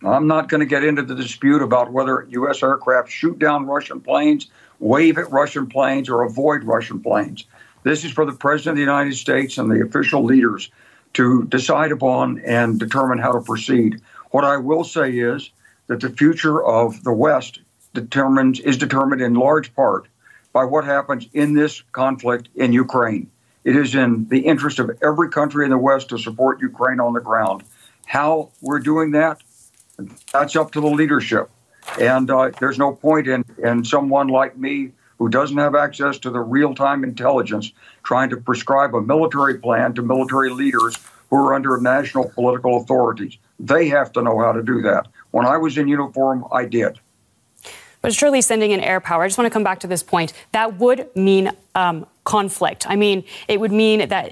I'm 0.03 0.27
not 0.27 0.49
going 0.49 0.59
to 0.59 0.65
get 0.65 0.83
into 0.83 1.03
the 1.03 1.15
dispute 1.15 1.61
about 1.61 1.93
whether 1.93 2.27
U.S. 2.31 2.61
aircraft 2.61 3.09
shoot 3.09 3.39
down 3.39 3.65
Russian 3.65 4.01
planes, 4.01 4.47
wave 4.79 5.17
at 5.17 5.31
Russian 5.31 5.67
planes, 5.67 6.09
or 6.09 6.23
avoid 6.23 6.65
Russian 6.65 6.99
planes. 6.99 7.45
This 7.83 8.03
is 8.03 8.11
for 8.11 8.25
the 8.25 8.33
President 8.33 8.71
of 8.71 8.75
the 8.75 8.81
United 8.81 9.15
States 9.15 9.57
and 9.57 9.71
the 9.71 9.81
official 9.81 10.21
leaders 10.21 10.69
to 11.13 11.45
decide 11.45 11.93
upon 11.93 12.41
and 12.41 12.77
determine 12.77 13.19
how 13.19 13.31
to 13.31 13.39
proceed. 13.39 14.01
What 14.31 14.43
I 14.43 14.57
will 14.57 14.83
say 14.83 15.11
is 15.13 15.49
that 15.87 16.01
the 16.01 16.09
future 16.09 16.61
of 16.61 17.05
the 17.05 17.13
West 17.13 17.61
determines 17.93 18.59
is 18.59 18.77
determined 18.77 19.21
in 19.21 19.33
large 19.33 19.73
part 19.73 20.09
by 20.57 20.65
what 20.65 20.83
happens 20.83 21.27
in 21.33 21.53
this 21.53 21.83
conflict 21.91 22.49
in 22.55 22.73
Ukraine. 22.73 23.29
It 23.63 23.75
is 23.75 23.93
in 23.93 24.27
the 24.27 24.39
interest 24.39 24.79
of 24.79 24.89
every 25.03 25.29
country 25.29 25.63
in 25.65 25.69
the 25.69 25.77
West 25.77 26.09
to 26.09 26.17
support 26.17 26.59
Ukraine 26.61 26.99
on 26.99 27.13
the 27.13 27.19
ground. 27.19 27.61
How 28.07 28.49
we're 28.59 28.79
doing 28.79 29.11
that, 29.11 29.43
that's 30.33 30.55
up 30.55 30.71
to 30.71 30.81
the 30.81 30.87
leadership. 30.87 31.51
And 32.01 32.31
uh, 32.31 32.49
there's 32.59 32.79
no 32.79 32.91
point 32.91 33.27
in, 33.27 33.45
in 33.63 33.85
someone 33.85 34.29
like 34.29 34.57
me 34.57 34.93
who 35.19 35.29
doesn't 35.29 35.57
have 35.57 35.75
access 35.75 36.17
to 36.23 36.31
the 36.31 36.39
real 36.39 36.73
time 36.73 37.03
intelligence 37.03 37.71
trying 38.01 38.31
to 38.31 38.37
prescribe 38.37 38.95
a 38.95 39.01
military 39.01 39.59
plan 39.59 39.93
to 39.93 40.01
military 40.01 40.49
leaders 40.49 40.97
who 41.29 41.35
are 41.35 41.53
under 41.53 41.79
national 41.79 42.29
political 42.29 42.77
authorities. 42.81 43.37
They 43.59 43.89
have 43.89 44.11
to 44.13 44.23
know 44.23 44.39
how 44.39 44.53
to 44.53 44.63
do 44.63 44.81
that. 44.81 45.05
When 45.29 45.45
I 45.45 45.57
was 45.57 45.77
in 45.77 45.87
uniform, 45.87 46.45
I 46.51 46.65
did. 46.65 46.97
But 48.01 48.13
surely 48.13 48.41
sending 48.41 48.71
in 48.71 48.79
air 48.79 48.99
power, 48.99 49.23
I 49.23 49.27
just 49.27 49.37
want 49.37 49.47
to 49.47 49.53
come 49.53 49.63
back 49.63 49.79
to 49.79 49.87
this 49.87 50.03
point, 50.03 50.33
that 50.51 50.77
would 50.77 51.09
mean 51.15 51.51
um, 51.75 52.05
conflict. 52.23 52.85
I 52.89 52.95
mean, 52.95 53.23
it 53.47 53.59
would 53.59 53.71
mean 53.71 54.09
that 54.09 54.31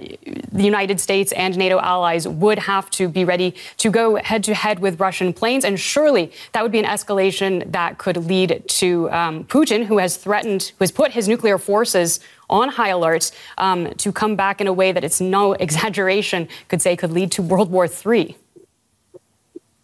the 0.52 0.64
United 0.64 1.00
States 1.00 1.32
and 1.32 1.58
NATO 1.58 1.80
allies 1.80 2.28
would 2.28 2.60
have 2.60 2.90
to 2.92 3.08
be 3.08 3.24
ready 3.24 3.56
to 3.78 3.90
go 3.90 4.16
head 4.18 4.44
to 4.44 4.54
head 4.54 4.80
with 4.80 5.00
Russian 5.00 5.32
planes. 5.32 5.64
And 5.64 5.80
surely 5.80 6.32
that 6.52 6.62
would 6.62 6.72
be 6.72 6.80
an 6.80 6.86
escalation 6.86 7.72
that 7.72 7.98
could 7.98 8.18
lead 8.18 8.64
to 8.68 9.10
um, 9.12 9.46
Putin, 9.46 9.86
who 9.86 9.98
has 9.98 10.18
threatened, 10.18 10.74
who 10.78 10.84
has 10.84 10.92
put 10.92 11.12
his 11.12 11.28
nuclear 11.28 11.58
forces 11.58 12.20
on 12.50 12.70
high 12.70 12.90
alert 12.90 13.32
um, 13.58 13.94
to 13.96 14.12
come 14.12 14.36
back 14.36 14.60
in 14.60 14.68
a 14.68 14.74
way 14.74 14.92
that 14.92 15.04
it's 15.04 15.22
no 15.22 15.54
exaggeration, 15.66 16.48
could 16.68 16.82
say 16.82 16.96
could 16.96 17.12
lead 17.12 17.32
to 17.32 17.42
World 17.42 17.72
War 17.72 17.88
III. 17.88 18.36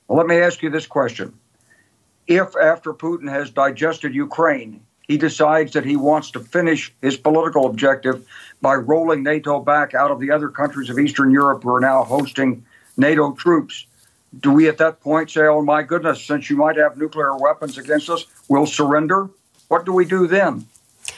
Well, 0.07 0.17
let 0.17 0.27
me 0.27 0.35
ask 0.35 0.61
you 0.61 0.69
this 0.69 0.85
question 0.85 1.33
if 2.31 2.55
after 2.55 2.93
Putin 2.93 3.29
has 3.29 3.49
digested 3.49 4.13
Ukraine, 4.15 4.81
he 5.07 5.17
decides 5.17 5.73
that 5.73 5.83
he 5.85 5.95
wants 5.95 6.31
to 6.31 6.39
finish 6.39 6.93
his 7.01 7.17
political 7.17 7.65
objective 7.65 8.25
by 8.61 8.75
rolling 8.75 9.23
NATO 9.23 9.59
back 9.59 9.93
out 9.93 10.11
of 10.11 10.19
the 10.19 10.31
other 10.31 10.49
countries 10.49 10.89
of 10.89 10.97
Eastern 10.97 11.31
Europe 11.31 11.63
who 11.63 11.73
are 11.75 11.81
now 11.81 12.03
hosting 12.03 12.63
NATO 12.97 13.33
troops. 13.33 13.85
Do 14.39 14.51
we 14.51 14.69
at 14.69 14.77
that 14.77 15.01
point 15.01 15.29
say, 15.29 15.41
oh 15.41 15.61
my 15.61 15.83
goodness, 15.83 16.23
since 16.23 16.49
you 16.49 16.55
might 16.55 16.77
have 16.77 16.97
nuclear 16.97 17.35
weapons 17.35 17.77
against 17.77 18.09
us, 18.09 18.25
we'll 18.47 18.65
surrender? 18.65 19.29
What 19.67 19.85
do 19.85 19.91
we 19.91 20.05
do 20.05 20.27
then? 20.27 20.65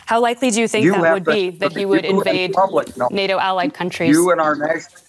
How 0.05 0.19
likely 0.19 0.49
do 0.49 0.59
you 0.59 0.67
think 0.67 0.85
You 0.85 0.99
that 1.01 1.13
would 1.13 1.25
to- 1.25 1.31
be 1.31 1.49
that 1.51 1.75
he 1.75 1.85
would 1.85 2.05
invade 2.05 2.53
public, 2.53 2.95
no. 2.97 3.07
NATO 3.11 3.37
allied 3.37 3.73
countries? 3.73 4.09
You 4.09 4.31
and 4.31 4.41
our 4.41 4.55
national, 4.55 5.01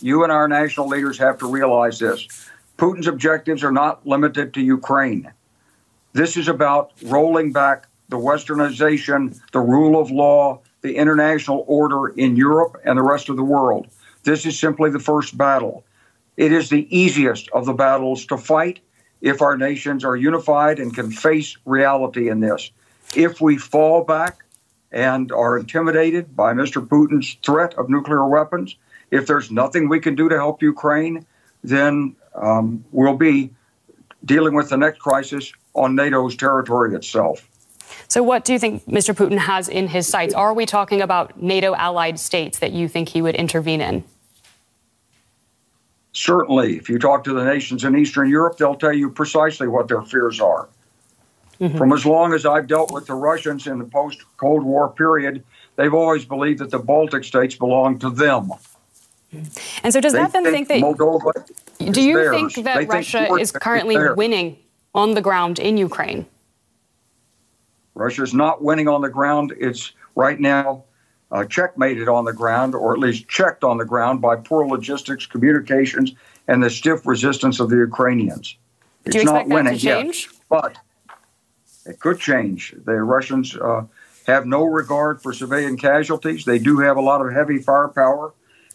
you 0.00 0.22
and 0.22 0.32
our 0.32 0.48
national 0.48 0.86
leaders 0.88 1.18
have 1.18 1.38
to 1.38 1.46
realize 1.50 1.98
this. 1.98 2.48
Putin's 2.76 3.06
objectives 3.06 3.62
are 3.62 3.72
not 3.72 4.06
limited 4.06 4.54
to 4.54 4.60
Ukraine. 4.60 5.30
This 6.12 6.36
is 6.36 6.48
about 6.48 6.92
rolling 7.02 7.52
back 7.52 7.86
the 8.08 8.18
westernization, 8.18 9.40
the 9.52 9.60
rule 9.60 10.00
of 10.00 10.10
law, 10.10 10.60
the 10.82 10.96
international 10.96 11.64
order 11.66 12.08
in 12.08 12.36
Europe 12.36 12.76
and 12.84 12.98
the 12.98 13.02
rest 13.02 13.28
of 13.28 13.36
the 13.36 13.44
world. 13.44 13.86
This 14.24 14.44
is 14.46 14.58
simply 14.58 14.90
the 14.90 15.00
first 15.00 15.36
battle. 15.36 15.84
It 16.36 16.52
is 16.52 16.68
the 16.68 16.86
easiest 16.96 17.48
of 17.50 17.66
the 17.66 17.72
battles 17.72 18.26
to 18.26 18.36
fight 18.36 18.80
if 19.20 19.40
our 19.40 19.56
nations 19.56 20.04
are 20.04 20.16
unified 20.16 20.78
and 20.78 20.94
can 20.94 21.10
face 21.10 21.56
reality 21.64 22.28
in 22.28 22.40
this. 22.40 22.70
If 23.16 23.40
we 23.40 23.56
fall 23.56 24.04
back 24.04 24.44
and 24.92 25.32
are 25.32 25.58
intimidated 25.58 26.36
by 26.36 26.52
Mr. 26.52 26.86
Putin's 26.86 27.36
threat 27.44 27.74
of 27.74 27.88
nuclear 27.88 28.26
weapons, 28.28 28.76
if 29.10 29.26
there's 29.26 29.50
nothing 29.50 29.88
we 29.88 30.00
can 30.00 30.14
do 30.14 30.28
to 30.28 30.36
help 30.36 30.62
Ukraine, 30.62 31.24
then 31.62 32.16
um, 32.34 32.84
we'll 32.92 33.16
be 33.16 33.50
dealing 34.24 34.54
with 34.54 34.70
the 34.70 34.76
next 34.76 35.00
crisis 35.00 35.52
on 35.74 35.94
NATO's 35.94 36.36
territory 36.36 36.94
itself. 36.94 37.48
So, 38.08 38.22
what 38.22 38.44
do 38.44 38.52
you 38.52 38.58
think 38.58 38.84
Mr. 38.86 39.14
Putin 39.14 39.38
has 39.38 39.68
in 39.68 39.88
his 39.88 40.06
sights? 40.06 40.34
Are 40.34 40.54
we 40.54 40.66
talking 40.66 41.00
about 41.00 41.40
NATO 41.40 41.74
allied 41.74 42.18
states 42.18 42.58
that 42.58 42.72
you 42.72 42.88
think 42.88 43.08
he 43.08 43.22
would 43.22 43.34
intervene 43.34 43.80
in? 43.80 44.04
Certainly, 46.12 46.76
if 46.76 46.88
you 46.88 46.98
talk 46.98 47.24
to 47.24 47.32
the 47.32 47.44
nations 47.44 47.84
in 47.84 47.96
Eastern 47.96 48.28
Europe, 48.30 48.56
they'll 48.56 48.76
tell 48.76 48.92
you 48.92 49.10
precisely 49.10 49.66
what 49.66 49.88
their 49.88 50.02
fears 50.02 50.40
are. 50.40 50.68
From 51.58 51.92
as 51.92 52.04
long 52.04 52.34
as 52.34 52.44
I've 52.44 52.66
dealt 52.66 52.92
with 52.92 53.06
the 53.06 53.14
Russians 53.14 53.66
in 53.66 53.78
the 53.78 53.84
post 53.84 54.22
Cold 54.36 54.64
War 54.64 54.90
period, 54.90 55.42
they've 55.76 55.94
always 55.94 56.24
believed 56.24 56.58
that 56.58 56.70
the 56.70 56.78
Baltic 56.78 57.24
states 57.24 57.54
belong 57.54 57.98
to 58.00 58.10
them. 58.10 58.50
And 59.82 59.92
so, 59.92 60.00
does 60.00 60.12
They 60.12 60.18
that 60.18 60.32
then 60.32 60.44
think 60.44 60.68
that? 60.68 60.80
Moldova 60.80 61.32
Do 61.92 62.00
you 62.02 62.16
theirs. 62.16 62.30
think 62.52 62.64
that 62.66 62.78
They 62.80 62.86
Russia 62.86 63.26
Georgia 63.26 63.42
is 63.42 63.52
currently 63.52 63.96
theirs. 63.96 64.16
winning 64.16 64.58
on 64.94 65.14
the 65.14 65.20
ground 65.20 65.58
in 65.58 65.76
Ukraine? 65.76 66.26
Russia's 67.94 68.34
not 68.34 68.62
winning 68.62 68.88
on 68.88 69.02
the 69.02 69.08
ground. 69.08 69.52
It's 69.58 69.92
right 70.16 70.38
now 70.40 70.84
uh, 71.30 71.44
checkmated 71.44 72.08
on 72.08 72.24
the 72.24 72.32
ground, 72.32 72.74
or 72.74 72.92
at 72.92 72.98
least 72.98 73.28
checked 73.28 73.64
on 73.64 73.78
the 73.78 73.84
ground 73.84 74.20
by 74.20 74.36
poor 74.36 74.66
logistics, 74.66 75.26
communications, 75.26 76.12
and 76.48 76.62
the 76.62 76.70
stiff 76.70 77.06
resistance 77.06 77.60
of 77.60 77.70
the 77.70 77.76
Ukrainians. 77.76 78.56
Do 79.04 79.18
you 79.18 79.22
it's 79.22 79.30
not 79.30 79.42
expect 79.42 79.48
that 79.48 79.54
winning 79.54 79.74
to 79.74 79.78
change? 79.78 80.28
yet, 80.30 80.40
but 80.48 80.78
it 81.86 81.98
could 82.00 82.18
change. 82.18 82.74
The 82.84 82.94
Russians 82.94 83.56
uh, 83.56 83.84
have 84.26 84.46
no 84.46 84.64
regard 84.64 85.22
for 85.22 85.32
civilian 85.32 85.76
casualties. 85.76 86.44
They 86.44 86.58
do 86.58 86.78
have 86.78 86.96
a 86.96 87.00
lot 87.00 87.24
of 87.24 87.32
heavy 87.32 87.58
firepower, 87.58 88.32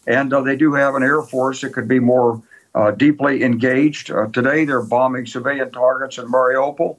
and 0.08 0.34
uh, 0.34 0.42
they 0.42 0.56
do 0.56 0.74
have 0.74 0.96
an 0.96 1.04
air 1.04 1.22
force 1.22 1.62
that 1.62 1.74
could 1.74 1.88
be 1.88 2.00
more 2.00 2.42
uh, 2.76 2.92
deeply 2.92 3.44
engaged. 3.44 4.12
Uh, 4.12 4.28
today, 4.28 4.66
they're 4.66 4.82
bombing 4.82 5.26
civilian 5.26 5.72
targets 5.72 6.18
in 6.18 6.26
Mariupol. 6.26 6.98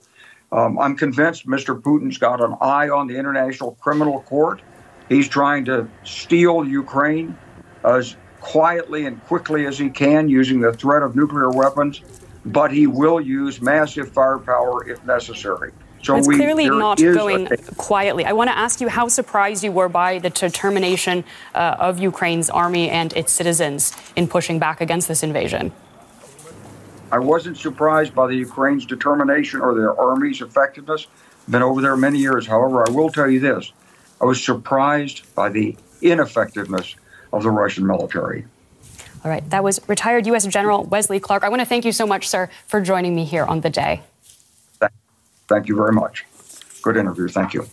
Um, 0.52 0.78
I'm 0.78 0.96
convinced 0.96 1.46
Mr. 1.46 1.80
Putin's 1.80 2.18
got 2.18 2.42
an 2.42 2.56
eye 2.60 2.88
on 2.88 3.06
the 3.06 3.16
International 3.16 3.76
Criminal 3.80 4.22
Court. 4.22 4.60
He's 5.08 5.28
trying 5.28 5.64
to 5.66 5.88
steal 6.04 6.64
Ukraine 6.64 7.36
as 7.84 8.16
quietly 8.40 9.06
and 9.06 9.22
quickly 9.26 9.66
as 9.66 9.78
he 9.78 9.90
can 9.90 10.28
using 10.28 10.60
the 10.60 10.72
threat 10.72 11.02
of 11.02 11.14
nuclear 11.14 11.50
weapons, 11.50 12.00
but 12.44 12.72
he 12.72 12.86
will 12.86 13.20
use 13.20 13.60
massive 13.60 14.12
firepower 14.12 14.88
if 14.88 15.04
necessary. 15.04 15.72
So 16.02 16.16
It's 16.16 16.26
we, 16.26 16.36
clearly 16.36 16.68
not 16.68 16.98
going 16.98 17.48
quietly. 17.76 18.24
I 18.24 18.32
want 18.32 18.48
to 18.48 18.56
ask 18.56 18.80
you 18.80 18.88
how 18.88 19.08
surprised 19.08 19.62
you 19.62 19.70
were 19.70 19.88
by 19.88 20.18
the 20.18 20.30
determination 20.30 21.24
uh, 21.54 21.76
of 21.78 21.98
Ukraine's 21.98 22.48
army 22.48 22.88
and 22.88 23.12
its 23.12 23.32
citizens 23.32 23.94
in 24.16 24.26
pushing 24.26 24.58
back 24.58 24.80
against 24.80 25.08
this 25.08 25.22
invasion. 25.22 25.72
I 27.12 27.18
wasn't 27.18 27.58
surprised 27.58 28.14
by 28.14 28.28
the 28.28 28.36
Ukraine's 28.36 28.86
determination 28.86 29.60
or 29.60 29.74
their 29.74 29.98
army's 29.98 30.40
effectiveness. 30.40 31.06
I've 31.46 31.52
Been 31.52 31.62
over 31.62 31.82
there 31.82 31.96
many 31.96 32.18
years. 32.18 32.46
However, 32.46 32.86
I 32.86 32.90
will 32.90 33.10
tell 33.10 33.28
you 33.28 33.40
this: 33.40 33.72
I 34.20 34.24
was 34.24 34.42
surprised 34.42 35.34
by 35.34 35.48
the 35.48 35.76
ineffectiveness 36.00 36.94
of 37.32 37.42
the 37.42 37.50
Russian 37.50 37.86
military. 37.86 38.46
All 39.22 39.30
right, 39.30 39.48
that 39.50 39.62
was 39.62 39.80
retired 39.86 40.26
U.S. 40.28 40.46
General 40.46 40.84
Wesley 40.84 41.20
Clark. 41.20 41.44
I 41.44 41.50
want 41.50 41.60
to 41.60 41.66
thank 41.66 41.84
you 41.84 41.92
so 41.92 42.06
much, 42.06 42.28
sir, 42.28 42.48
for 42.66 42.80
joining 42.80 43.14
me 43.14 43.24
here 43.24 43.44
on 43.44 43.60
the 43.60 43.70
day. 43.70 44.02
Thank 45.50 45.66
you 45.66 45.74
very 45.74 45.92
much. 45.92 46.24
Good 46.80 46.96
interview. 46.96 47.26
Thank 47.26 47.54
you. 47.54 47.66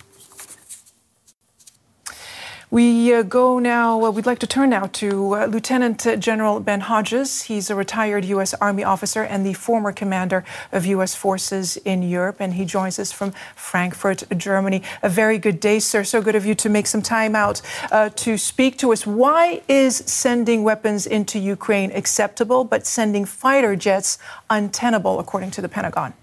We 2.72 3.14
uh, 3.14 3.22
go 3.22 3.60
now, 3.60 4.04
uh, 4.04 4.10
we'd 4.10 4.26
like 4.26 4.40
to 4.40 4.48
turn 4.48 4.72
now 4.72 4.88
to 5.02 5.36
uh, 5.36 5.46
Lieutenant 5.46 6.06
General 6.20 6.60
Ben 6.60 6.82
Hodges. 6.82 7.44
He's 7.44 7.70
a 7.70 7.76
retired 7.76 8.26
U.S. 8.26 8.56
Army 8.56 8.84
officer 8.84 9.22
and 9.22 9.46
the 9.46 9.54
former 9.54 9.94
commander 9.94 10.44
of 10.72 10.88
U.S. 10.88 11.14
forces 11.16 11.78
in 11.78 12.02
Europe, 12.02 12.38
and 12.40 12.56
he 12.56 12.66
joins 12.66 12.98
us 13.00 13.12
from 13.12 13.32
Frankfurt, 13.56 14.24
Germany. 14.36 14.82
A 15.04 15.08
very 15.08 15.38
good 15.38 15.60
day, 15.60 15.80
sir. 15.80 16.04
So 16.04 16.22
good 16.22 16.36
of 16.36 16.46
you 16.48 16.56
to 16.56 16.70
make 16.70 16.88
some 16.88 17.04
time 17.04 17.36
out 17.36 17.62
uh, 17.92 18.10
to 18.26 18.38
speak 18.38 18.78
to 18.80 18.92
us. 18.92 19.06
Why 19.06 19.62
is 19.70 19.98
sending 19.98 20.64
weapons 20.64 21.06
into 21.06 21.38
Ukraine 21.40 21.92
acceptable, 21.92 22.64
but 22.64 22.88
sending 22.88 23.24
fighter 23.24 23.76
jets 23.76 24.18
untenable, 24.50 25.20
according 25.20 25.52
to 25.52 25.62
the 25.62 25.70
Pentagon? 25.70 26.14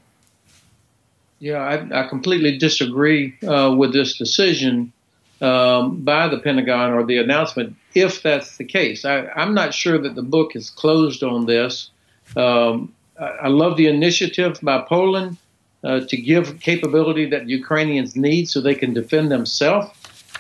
Yeah, 1.39 1.59
I, 1.59 2.05
I 2.05 2.09
completely 2.09 2.57
disagree 2.59 3.37
uh, 3.47 3.75
with 3.77 3.93
this 3.93 4.17
decision 4.17 4.93
um, 5.41 6.03
by 6.03 6.29
the 6.29 6.39
Pentagon 6.39 6.93
or 6.93 7.05
the 7.05 7.19
announcement, 7.19 7.77
if 7.95 8.23
that's 8.23 8.57
the 8.57 8.65
case. 8.65 9.05
I, 9.05 9.27
I'm 9.37 9.53
not 9.53 9.75
sure 9.75 9.99
that 9.99 10.15
the 10.15 10.23
book 10.23 10.57
is 10.57 10.71
closed 10.71 11.23
on 11.23 11.47
this. 11.47 11.91
Um, 12.37 12.95
I, 13.21 13.25
I 13.25 13.49
love 13.49 13.77
the 13.77 13.89
initiative 13.89 14.59
by 14.63 14.81
Poland 14.89 15.37
uh, 15.85 16.01
to 16.01 16.17
give 16.17 16.61
capability 16.61 17.29
that 17.31 17.49
Ukrainians 17.49 18.17
need 18.17 18.49
so 18.49 18.61
they 18.61 18.75
can 18.75 18.95
defend 18.95 19.31
themselves. 19.31 19.91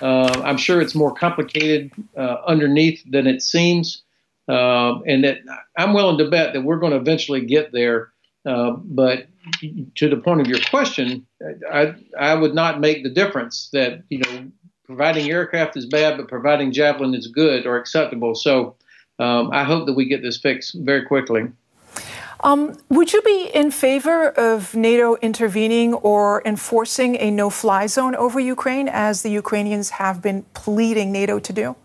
Uh, 0.00 0.40
I'm 0.42 0.56
sure 0.56 0.80
it's 0.80 0.94
more 0.94 1.14
complicated 1.14 1.92
uh, 2.16 2.38
underneath 2.46 3.02
than 3.08 3.26
it 3.26 3.42
seems, 3.42 4.02
uh, 4.48 5.00
and 5.02 5.22
that 5.24 5.38
I'm 5.76 5.92
willing 5.92 6.18
to 6.18 6.30
bet 6.30 6.52
that 6.54 6.62
we're 6.62 6.78
going 6.78 6.92
to 6.92 6.98
eventually 6.98 7.44
get 7.44 7.72
there. 7.72 8.10
Uh, 8.46 8.72
but 8.72 9.26
to 9.94 10.08
the 10.08 10.16
point 10.16 10.40
of 10.40 10.46
your 10.46 10.60
question, 10.70 11.26
I, 11.70 11.94
I 12.18 12.34
would 12.34 12.54
not 12.54 12.80
make 12.80 13.02
the 13.02 13.10
difference 13.10 13.70
that 13.72 14.02
you 14.10 14.18
know 14.18 14.50
providing 14.84 15.30
aircraft 15.30 15.76
is 15.76 15.86
bad, 15.86 16.16
but 16.16 16.28
providing 16.28 16.72
javelin 16.72 17.14
is 17.14 17.26
good 17.26 17.66
or 17.66 17.76
acceptable. 17.76 18.34
So 18.34 18.76
um, 19.18 19.50
I 19.52 19.64
hope 19.64 19.86
that 19.86 19.94
we 19.94 20.06
get 20.06 20.22
this 20.22 20.38
fixed 20.38 20.74
very 20.74 21.06
quickly. 21.06 21.44
Um, 22.40 22.76
would 22.90 23.14
you 23.14 23.22
be 23.22 23.50
in 23.54 23.70
favor 23.70 24.28
of 24.28 24.74
NATO 24.74 25.16
intervening 25.16 25.94
or 25.94 26.42
enforcing 26.44 27.16
a 27.16 27.30
no 27.30 27.48
fly 27.48 27.86
zone 27.86 28.14
over 28.14 28.38
Ukraine, 28.38 28.86
as 28.86 29.22
the 29.22 29.30
Ukrainians 29.30 29.90
have 29.90 30.20
been 30.20 30.42
pleading 30.52 31.10
NATO 31.10 31.38
to 31.38 31.52
do? 31.54 31.76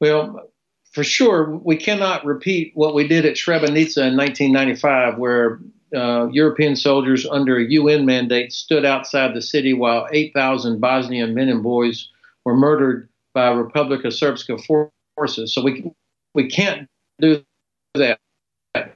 Well, 0.00 0.50
for 0.96 1.04
sure, 1.04 1.50
we 1.50 1.76
cannot 1.76 2.24
repeat 2.24 2.72
what 2.74 2.94
we 2.94 3.06
did 3.06 3.26
at 3.26 3.34
Srebrenica 3.34 3.98
in 3.98 4.16
1995, 4.16 5.18
where 5.18 5.60
uh, 5.94 6.26
European 6.28 6.74
soldiers 6.74 7.26
under 7.26 7.58
a 7.58 7.64
UN 7.64 8.06
mandate 8.06 8.50
stood 8.50 8.86
outside 8.86 9.34
the 9.34 9.42
city 9.42 9.74
while 9.74 10.08
8,000 10.10 10.80
Bosnian 10.80 11.34
men 11.34 11.50
and 11.50 11.62
boys 11.62 12.08
were 12.46 12.56
murdered 12.56 13.10
by 13.34 13.50
Republika 13.50 14.06
Srpska 14.06 14.88
forces. 15.18 15.52
So 15.52 15.62
we 15.62 15.84
we 16.32 16.48
can't 16.48 16.88
do 17.20 17.44
that. 17.94 18.18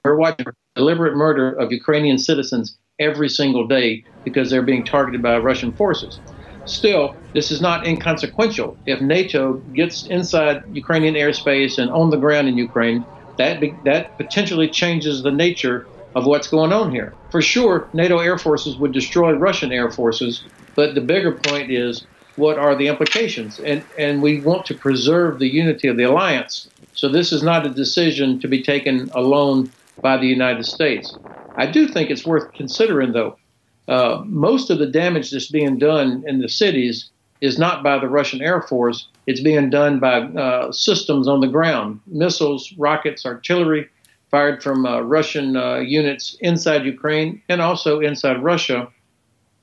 We're 0.03 0.17
watching 0.17 0.47
deliberate 0.75 1.17
murder 1.17 1.53
of 1.53 1.71
Ukrainian 1.71 2.17
citizens 2.17 2.79
every 2.99 3.29
single 3.29 3.67
day 3.67 4.05
because 4.25 4.49
they're 4.49 4.63
being 4.63 4.87
targeted 4.87 5.23
by 5.23 5.37
Russian 5.37 5.73
forces. 5.73 6.19
Still, 6.65 7.17
this 7.35 7.51
is 7.51 7.61
not 7.61 7.87
inconsequential. 7.87 8.77
If 8.87 9.01
NATO 9.01 9.55
gets 9.75 10.07
inside 10.07 10.63
Ukrainian 10.73 11.15
airspace 11.15 11.79
and 11.79 11.91
on 11.91 12.11
the 12.11 12.17
ground 12.17 12.49
in 12.49 12.57
Ukraine, 12.57 13.05
that 13.39 13.61
be, 13.61 13.79
that 13.85 14.17
potentially 14.17 14.69
changes 14.69 15.23
the 15.23 15.31
nature 15.31 15.87
of 16.15 16.27
what's 16.27 16.49
going 16.49 16.73
on 16.73 16.91
here. 16.91 17.15
For 17.31 17.41
sure, 17.41 17.89
NATO 17.93 18.19
air 18.19 18.39
forces 18.39 18.79
would 18.79 18.93
destroy 18.93 19.33
Russian 19.33 19.73
air 19.73 19.91
forces, 19.91 20.45
but 20.77 20.95
the 20.95 21.01
bigger 21.01 21.33
point 21.33 21.71
is 21.71 22.07
what 22.37 22.59
are 22.59 22.75
the 22.77 22.89
implications? 22.89 23.59
And 23.61 23.85
and 23.99 24.23
we 24.23 24.43
want 24.43 24.67
to 24.67 24.75
preserve 24.75 25.39
the 25.39 25.49
unity 25.49 25.89
of 25.89 25.97
the 25.97 26.05
alliance. 26.05 26.69
So 26.93 27.09
this 27.09 27.33
is 27.33 27.43
not 27.43 27.67
a 27.67 27.71
decision 27.71 28.41
to 28.41 28.49
be 28.49 28.63
taken 28.63 29.11
alone 29.15 29.73
by 30.03 30.17
the 30.17 30.27
United 30.27 30.65
States. 30.65 31.17
I 31.57 31.67
do 31.67 31.87
think 31.87 32.11
it's 32.11 32.27
worth 32.27 32.53
considering, 32.53 33.13
though. 33.13 33.37
Uh, 33.89 34.23
most 34.27 34.71
of 34.71 34.79
the 34.79 34.87
damage 34.87 35.31
that's 35.31 35.51
being 35.51 35.79
done 35.79 36.23
in 36.27 36.41
the 36.41 36.49
cities 36.49 37.11
is 37.41 37.59
not 37.59 37.83
by 37.83 37.99
the 37.99 38.09
Russian 38.09 38.41
Air 38.43 38.63
Force. 38.63 39.09
It's 39.27 39.41
being 39.41 39.71
done 39.71 39.99
by 39.99 40.21
uh, 40.21 40.73
systems 40.73 41.27
on 41.27 41.41
the 41.41 41.49
ground 41.49 42.01
missiles, 42.07 42.73
rockets, 42.77 43.25
artillery 43.25 43.89
fired 44.31 44.63
from 44.63 44.87
uh, 44.87 45.01
Russian 45.01 45.57
uh, 45.57 45.79
units 45.79 46.37
inside 46.41 46.85
Ukraine 46.85 47.43
and 47.49 47.61
also 47.61 48.01
inside 48.01 48.43
Russia, 48.43 48.89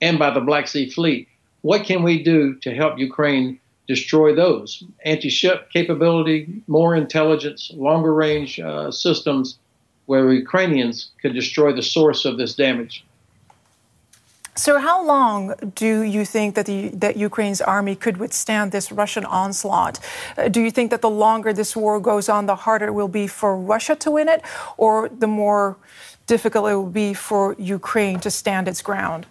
and 0.02 0.20
by 0.20 0.30
the 0.32 0.42
Black 0.42 0.68
Sea 0.68 0.90
Fleet. 0.90 1.28
What 1.62 1.86
can 1.86 2.04
we 2.04 2.22
do 2.22 2.56
to 2.56 2.76
help 2.76 3.00
Ukraine 3.00 3.60
destroy 3.88 4.36
those? 4.36 4.84
Anti 5.06 5.30
ship 5.30 5.70
capability, 5.72 6.62
more 6.68 6.96
intelligence, 6.96 7.72
longer 7.74 8.14
range 8.14 8.60
uh, 8.60 8.92
systems 8.92 9.58
where 10.06 10.32
Ukrainians 10.32 11.12
could 11.22 11.34
destroy 11.34 11.74
the 11.74 11.82
source 11.82 12.26
of 12.26 12.38
this 12.38 12.56
damage. 12.56 13.06
So, 14.58 14.80
how 14.80 15.06
long 15.06 15.54
do 15.76 16.02
you 16.02 16.26
think 16.26 16.56
that 16.56 16.66
the 16.66 16.90
that 16.90 17.16
Ukraine's 17.16 17.62
army 17.62 17.96
could 17.96 18.18
withstand 18.18 18.72
this 18.72 18.92
Russian 18.92 19.24
onslaught? 19.24 20.00
Uh, 20.36 20.48
do 20.50 20.62
you 20.62 20.72
think 20.72 20.90
that 20.90 21.02
the 21.02 21.12
longer 21.12 21.54
this 21.54 21.76
war 21.76 22.00
goes 22.00 22.28
on, 22.28 22.48
the 22.48 22.56
harder 22.56 22.88
it 22.88 22.94
will 22.94 23.08
be 23.08 23.28
for 23.28 23.56
Russia 23.56 23.96
to 23.98 24.10
win 24.10 24.28
it, 24.28 24.42
or 24.78 25.10
the 25.10 25.28
more 25.28 25.78
difficult 26.26 26.72
it 26.72 26.76
will 26.76 26.90
be 26.90 27.14
for 27.14 27.56
Ukraine 27.60 28.20
to 28.22 28.32
stand 28.32 28.68
its 28.68 28.82
ground? 28.82 29.28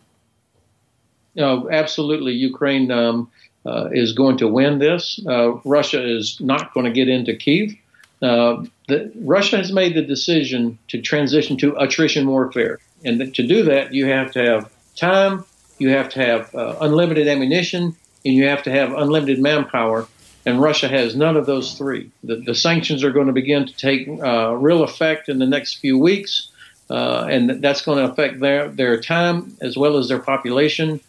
No, 1.35 1.69
absolutely. 1.71 2.33
Ukraine 2.33 2.93
um, 2.93 3.29
uh, 3.67 3.89
is 3.91 4.13
going 4.13 4.39
to 4.39 4.47
win 4.47 4.79
this. 4.79 5.21
Uh, 5.27 5.55
Russia 5.65 6.01
is 6.17 6.41
not 6.41 6.73
going 6.73 6.87
to 6.87 6.93
get 6.93 7.09
into 7.09 7.35
Kiev. 7.35 7.75
Uh, 8.23 8.65
the, 8.87 9.13
Russia 9.17 9.57
has 9.57 9.73
made 9.73 9.95
the 9.95 10.03
decision 10.03 10.79
to 10.87 11.03
transition 11.03 11.57
to 11.59 11.75
attrition 11.77 12.29
warfare, 12.29 12.79
and 13.05 13.35
to 13.35 13.43
do 13.43 13.65
that, 13.65 13.93
you 13.93 14.07
have 14.07 14.31
to 14.33 14.43
have 14.43 14.71
time, 14.97 15.45
you 15.79 15.91
have 15.91 16.09
to 16.11 16.25
have 16.25 16.55
uh, 16.55 16.77
unlimited 16.81 17.29
ammunition, 17.29 17.95
and 18.25 18.35
you 18.35 18.47
have 18.49 18.63
to 18.65 18.71
have 18.71 18.93
unlimited 18.93 19.39
manpower. 19.39 20.09
And 20.45 20.61
Russia 20.61 20.89
has 20.89 21.17
none 21.17 21.37
of 21.37 21.47
those 21.47 21.77
three. 21.77 22.11
The, 22.23 22.37
the 22.37 22.55
sanctions 22.55 23.03
are 23.03 23.11
going 23.11 23.27
to 23.27 23.33
begin 23.33 23.67
to 23.67 23.77
take 23.77 24.09
uh, 24.09 24.55
real 24.55 24.85
effect 24.85 25.29
in 25.29 25.39
the 25.39 25.47
next 25.47 25.79
few 25.81 25.99
weeks, 25.99 26.51
uh, 26.89 27.27
and 27.29 27.63
that's 27.63 27.83
going 27.83 27.99
to 27.99 28.11
affect 28.11 28.41
their, 28.41 28.69
their 28.69 29.01
time 29.01 29.57
as 29.61 29.77
well 29.77 29.97
as 29.97 30.09
their 30.09 30.21
population. 30.21 31.01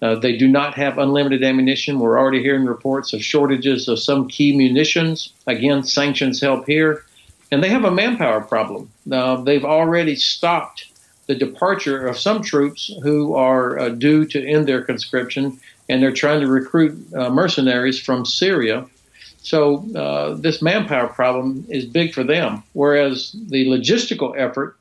Uh, 0.00 0.14
they 0.14 0.36
do 0.36 0.46
not 0.46 0.74
have 0.74 0.98
unlimited 0.98 1.42
ammunition. 1.42 1.98
We're 1.98 2.18
already 2.18 2.42
hearing 2.42 2.66
reports 2.66 3.12
of 3.12 3.22
shortages 3.22 3.88
of 3.88 3.98
some 3.98 4.28
key 4.28 4.56
munitions. 4.56 5.32
Again, 5.46 5.82
sanctions 5.82 6.40
help 6.40 6.66
here. 6.66 7.04
And 7.50 7.62
they 7.62 7.68
have 7.68 7.84
a 7.84 7.90
manpower 7.90 8.40
problem. 8.40 8.90
They've 9.06 9.64
already 9.64 10.16
stopped 10.16 10.86
the 11.26 11.34
departure 11.34 12.06
of 12.06 12.18
some 12.18 12.42
troops 12.42 12.90
who 13.02 13.34
are 13.34 13.78
uh, 13.78 13.88
due 13.88 14.26
to 14.26 14.46
end 14.46 14.68
their 14.68 14.82
conscription, 14.82 15.58
and 15.88 16.02
they're 16.02 16.12
trying 16.12 16.40
to 16.40 16.46
recruit 16.46 16.92
uh, 17.14 17.30
mercenaries 17.30 17.98
from 17.98 18.24
Syria. 18.24 18.86
So 19.42 19.84
uh, 19.94 20.34
this 20.34 20.62
manpower 20.62 21.08
problem 21.08 21.66
is 21.68 21.84
big 21.84 22.14
for 22.14 22.24
them, 22.24 22.62
whereas 22.72 23.34
the 23.48 23.66
logistical 23.66 24.34
effort 24.36 24.76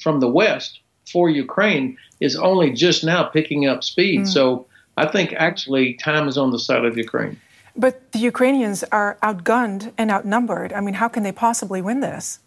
from 0.00 0.20
the 0.20 0.28
West 0.28 0.80
for 1.10 1.30
Ukraine 1.30 1.96
is 2.20 2.36
only 2.36 2.72
just 2.72 3.04
now 3.04 3.24
picking 3.24 3.66
up 3.66 3.82
speed. 3.82 4.20
Mm. 4.20 4.28
So 4.28 4.66
I 4.96 5.06
think 5.06 5.32
actually 5.34 5.94
time 5.94 6.28
is 6.28 6.36
on 6.36 6.50
the 6.50 6.58
side 6.58 6.84
of 6.84 6.96
Ukraine. 6.96 7.40
But 7.74 8.12
the 8.12 8.18
Ukrainians 8.18 8.84
are 8.92 9.16
outgunned 9.22 9.92
and 9.96 10.10
outnumbered. 10.10 10.72
I 10.72 10.80
mean, 10.80 10.94
how 10.94 11.08
can 11.08 11.22
they 11.22 11.32
possibly 11.32 11.80
win 11.80 12.00
this? 12.00 12.38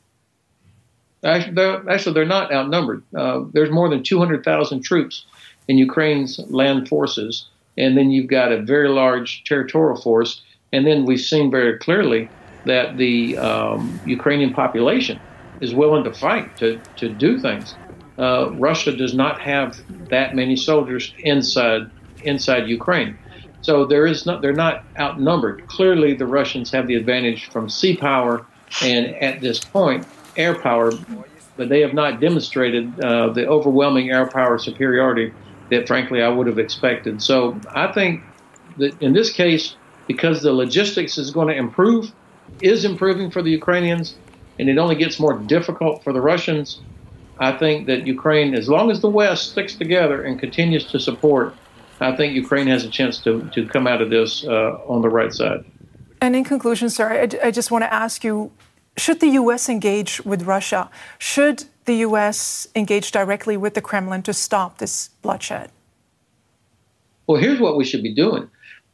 Actually, 1.26 1.54
they're, 1.54 1.90
actually, 1.90 2.14
they're 2.14 2.26
not 2.26 2.54
outnumbered. 2.54 3.04
Uh, 3.16 3.42
there's 3.52 3.72
more 3.72 3.90
than 3.90 4.04
200,000 4.04 4.82
troops 4.84 5.26
in 5.68 5.78
Ukraine's 5.78 6.40
land 6.50 6.88
forces, 6.88 7.48
and 7.78 7.98
then 7.98 8.12
you've 8.12 8.28
got 8.28 8.52
a 8.52 8.62
very 8.62 8.90
large 8.90 9.44
territorial 9.44 10.00
force. 10.00 10.42
And 10.72 10.86
then 10.86 11.06
we've 11.06 11.20
seen 11.20 11.50
very 11.50 11.80
clearly 11.80 12.30
that 12.66 12.98
the 12.98 13.38
um, 13.38 14.00
Ukrainian 14.06 14.54
population 14.54 15.20
is 15.62 15.74
willing 15.74 16.04
to 16.04 16.14
fight 16.14 16.56
to, 16.58 16.80
to 16.98 17.10
do 17.10 17.40
things. 17.40 17.76
Uh, 18.18 18.52
Russia 18.54 18.96
does 18.96 19.14
not 19.14 19.42
have 19.42 19.78
that 20.10 20.36
many 20.36 20.56
soldiers 20.56 21.14
inside 21.20 21.90
inside 22.24 22.68
Ukraine, 22.68 23.18
so 23.62 23.86
there 23.86 24.08
is 24.08 24.26
not 24.26 24.42
they're 24.42 24.54
not 24.54 24.86
outnumbered. 24.98 25.68
Clearly, 25.68 26.14
the 26.14 26.26
Russians 26.26 26.72
have 26.72 26.88
the 26.88 26.96
advantage 26.96 27.50
from 27.50 27.70
sea 27.70 27.98
power, 27.98 28.46
and 28.82 29.08
at 29.16 29.42
this 29.42 29.60
point, 29.60 30.08
air 30.38 30.56
power, 30.56 30.92
but 31.58 31.70
they 31.70 31.82
have 31.82 31.94
not 31.94 32.20
demonstrated 32.20 33.00
uh, 33.00 33.30
the 33.30 33.48
overwhelming 33.48 34.12
air 34.12 34.28
power 34.28 34.58
superiority 34.58 35.34
that, 35.70 35.88
frankly, 35.88 36.22
I 36.22 36.30
would 36.30 36.48
have 36.48 36.60
expected. 36.60 37.22
So 37.22 37.60
I 37.74 37.92
think 37.92 38.22
that 38.78 39.02
in 39.02 39.14
this 39.14 39.32
case, 39.32 39.76
because 40.08 40.42
the 40.42 40.54
logistics 40.54 41.18
is 41.18 41.32
going 41.32 41.48
to 41.48 41.56
improve, 41.56 42.12
is 42.62 42.86
improving 42.86 43.32
for 43.32 43.42
the 43.42 43.50
Ukrainians, 43.50 44.16
and 44.60 44.70
it 44.70 44.78
only 44.78 44.96
gets 44.96 45.20
more 45.20 45.38
difficult 45.38 46.04
for 46.04 46.14
the 46.14 46.22
Russians. 46.22 46.82
I 47.40 47.52
think 47.52 47.88
that 47.88 48.08
Ukraine, 48.08 48.54
as 48.56 48.70
long 48.70 48.92
as 48.92 49.02
the 49.02 49.10
West 49.10 49.52
sticks 49.52 49.76
together 49.76 50.24
and 50.24 50.40
continues 50.40 50.86
to 50.92 51.00
support, 51.00 51.56
I 52.00 52.16
think 52.16 52.34
Ukraine 52.34 52.68
has 52.68 52.84
a 52.86 52.90
chance 52.90 53.18
to, 53.20 53.50
to 53.54 53.68
come 53.68 53.88
out 53.88 54.02
of 54.02 54.10
this 54.10 54.46
uh, 54.46 54.78
on 54.88 55.02
the 55.02 55.10
right 55.10 55.34
side. 55.34 55.66
And 56.22 56.36
in 56.36 56.44
conclusion, 56.44 56.90
sir, 56.90 57.12
I, 57.12 57.48
I 57.48 57.52
just 57.52 57.72
want 57.72 57.84
to 57.84 57.94
ask 57.94 58.24
you 58.24 58.52
should 58.98 59.20
the 59.20 59.28
U.S. 59.28 59.70
engage 59.70 60.22
with 60.26 60.44
Russia? 60.44 60.90
Should 61.18 61.66
the 61.86 61.96
U.S. 61.98 62.68
engage 62.76 63.12
directly 63.12 63.58
with 63.58 63.74
the 63.74 63.82
Kremlin 63.82 64.24
to 64.24 64.34
stop 64.34 64.78
this 64.78 65.10
bloodshed? 65.22 65.72
Well, 67.28 67.42
here's 67.42 67.60
what 67.60 67.78
we 67.78 67.86
should 67.86 68.04
be 68.04 68.14
doing. 68.14 68.50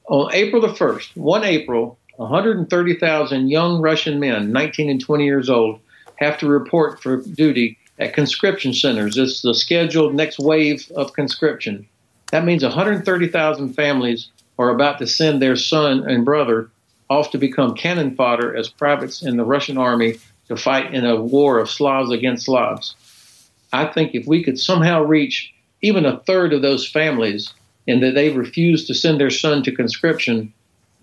On 0.08 0.34
April 0.34 0.62
the 0.62 0.74
1st, 0.74 1.16
1 1.16 1.44
April, 1.44 1.98
130,000 2.18 3.50
young 3.50 3.82
Russian 3.82 4.20
men, 4.20 4.52
19 4.52 4.90
and 4.90 5.02
20 5.02 5.24
years 5.24 5.50
old, 5.50 5.80
have 6.16 6.38
to 6.40 6.48
report 6.48 7.02
for 7.02 7.18
duty 7.18 7.78
at 8.00 8.14
conscription 8.14 8.74
centers. 8.74 9.18
It's 9.18 9.42
the 9.42 9.54
scheduled 9.54 10.16
next 10.16 10.40
wave 10.40 10.92
of 10.96 11.14
conscription. 11.14 11.88
That 12.32 12.46
means 12.46 12.64
130,000 12.64 13.74
families 13.74 14.30
are 14.58 14.70
about 14.70 15.00
to 15.00 15.08
send 15.08 15.42
their 15.42 15.56
son 15.56 16.10
and 16.10 16.26
brother 16.26 16.70
off 17.12 17.32
to 17.32 17.38
become 17.38 17.76
cannon 17.76 18.16
fodder 18.16 18.56
as 18.56 18.70
privates 18.70 19.22
in 19.22 19.36
the 19.36 19.44
Russian 19.44 19.78
army 19.78 20.18
to 20.48 20.56
fight 20.56 20.94
in 20.94 21.06
a 21.06 21.22
war 21.22 21.60
of 21.60 21.70
Slavs 21.70 22.10
against 22.10 22.46
Slavs. 22.46 22.96
I 23.74 23.86
think 23.86 24.16
if 24.16 24.26
we 24.26 24.42
could 24.46 24.58
somehow 24.58 25.04
reach 25.04 25.54
even 25.82 26.06
a 26.06 26.20
third 26.20 26.54
of 26.54 26.62
those 26.62 26.88
families 26.88 27.54
and 27.86 28.02
that 28.02 28.16
they 28.16 28.30
refuse 28.30 28.88
to 28.88 28.94
send 28.94 29.20
their 29.20 29.30
son 29.30 29.62
to 29.64 29.76
conscription, 29.76 30.54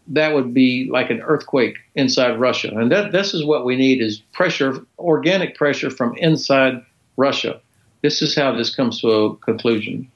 that 0.07 0.33
would 0.33 0.55
be 0.55 0.89
like 0.91 1.11
an 1.11 1.21
earthquake 1.21 1.77
inside 1.95 2.41
Russia. 2.41 2.71
And 2.75 2.91
that 2.91 3.13
this 3.13 3.35
is 3.35 3.45
what 3.45 3.67
we 3.67 3.77
need 3.77 4.01
is 4.01 4.23
pressure, 4.33 4.87
organic 4.99 5.57
pressure 5.57 5.91
from 5.91 6.17
inside 6.17 6.83
Russia. 7.19 7.61
This 8.01 8.23
is 8.23 8.35
how 8.35 8.53
this 8.53 8.75
comes 8.75 9.03
to 9.03 9.09
a 9.11 9.37
conclusion. 9.37 10.11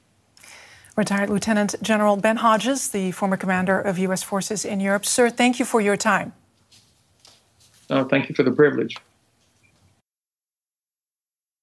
Retired 0.95 1.31
Lieutenant 1.31 1.75
General 1.81 2.17
Ben 2.17 2.37
Hodges, 2.37 2.91
the 2.91 3.13
former 3.13 3.39
commander 3.39 3.81
of 3.81 3.97
U.S. 3.99 4.23
forces 4.23 4.67
in 4.67 4.79
Europe. 4.79 5.07
Sir, 5.07 5.31
thank 5.31 5.59
you 5.59 5.65
for 5.65 5.81
your 5.81 5.97
time. 5.97 6.35
Uh, 7.89 8.05
thank 8.05 8.29
you 8.29 8.35
for 8.35 8.43
the 8.43 8.53
privilege. 8.53 8.97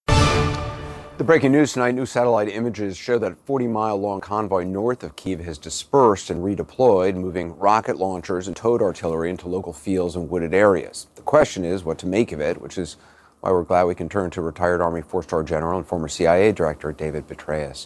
The 0.07 1.23
breaking 1.25 1.51
news 1.51 1.73
tonight 1.73 1.95
new 1.95 2.07
satellite 2.07 2.47
images 2.47 2.97
show 2.97 3.19
that 3.19 3.33
a 3.33 3.35
40 3.35 3.67
mile 3.67 3.97
long 3.97 4.19
convoy 4.19 4.63
north 4.63 5.03
of 5.03 5.15
Kiev 5.15 5.41
has 5.41 5.59
dispersed 5.59 6.29
and 6.31 6.41
redeployed, 6.41 7.15
moving 7.15 7.55
rocket 7.59 7.97
launchers 7.97 8.47
and 8.47 8.55
towed 8.55 8.81
artillery 8.81 9.29
into 9.29 9.47
local 9.47 9.73
fields 9.73 10.15
and 10.15 10.29
wooded 10.29 10.53
areas. 10.53 11.07
The 11.15 11.21
question 11.21 11.65
is 11.65 11.83
what 11.83 11.99
to 11.99 12.07
make 12.07 12.31
of 12.31 12.39
it, 12.39 12.61
which 12.61 12.77
is 12.77 12.95
why 13.41 13.51
we're 13.51 13.63
glad 13.63 13.83
we 13.83 13.95
can 13.95 14.09
turn 14.09 14.31
to 14.31 14.41
retired 14.41 14.81
Army 14.81 15.01
four 15.01 15.21
star 15.21 15.43
general 15.43 15.77
and 15.77 15.85
former 15.85 16.07
CIA 16.07 16.51
director 16.51 16.91
David 16.93 17.27
Petraeus. 17.27 17.85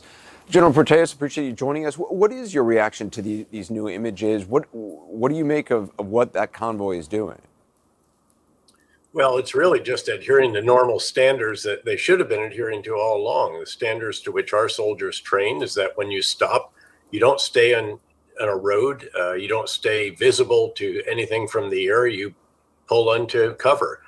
General 0.49 0.73
Petraeus, 0.73 1.13
appreciate 1.13 1.45
you 1.45 1.53
joining 1.53 1.85
us. 1.85 1.95
What 1.95 2.31
is 2.31 2.53
your 2.53 2.63
reaction 2.63 3.09
to 3.11 3.21
the, 3.21 3.45
these 3.49 3.69
new 3.71 3.87
images? 3.89 4.45
What 4.45 4.65
what 4.73 5.29
do 5.29 5.37
you 5.37 5.45
make 5.45 5.71
of, 5.71 5.91
of 5.97 6.07
what 6.07 6.33
that 6.33 6.53
convoy 6.53 6.97
is 6.97 7.07
doing? 7.07 7.39
Well, 9.13 9.37
it's 9.37 9.53
really 9.53 9.79
just 9.79 10.09
adhering 10.09 10.53
to 10.53 10.61
normal 10.61 10.99
standards 10.99 11.61
that 11.63 11.85
they 11.85 11.95
should 11.95 12.19
have 12.19 12.29
been 12.29 12.41
adhering 12.41 12.81
to 12.83 12.95
all 12.95 13.17
along. 13.17 13.59
The 13.59 13.65
standards 13.65 14.19
to 14.21 14.31
which 14.31 14.53
our 14.53 14.67
soldiers 14.67 15.19
train 15.19 15.61
is 15.61 15.75
that 15.75 15.95
when 15.95 16.09
you 16.09 16.21
stop, 16.21 16.73
you 17.11 17.19
don't 17.19 17.39
stay 17.39 17.75
on, 17.75 17.99
on 18.41 18.49
a 18.49 18.55
road, 18.55 19.09
uh, 19.17 19.33
you 19.33 19.47
don't 19.47 19.69
stay 19.69 20.09
visible 20.09 20.69
to 20.77 21.03
anything 21.07 21.47
from 21.47 21.69
the 21.69 21.85
air, 21.85 22.07
you 22.07 22.33
pull 22.87 23.13
into 23.13 23.53
cover. 23.55 24.01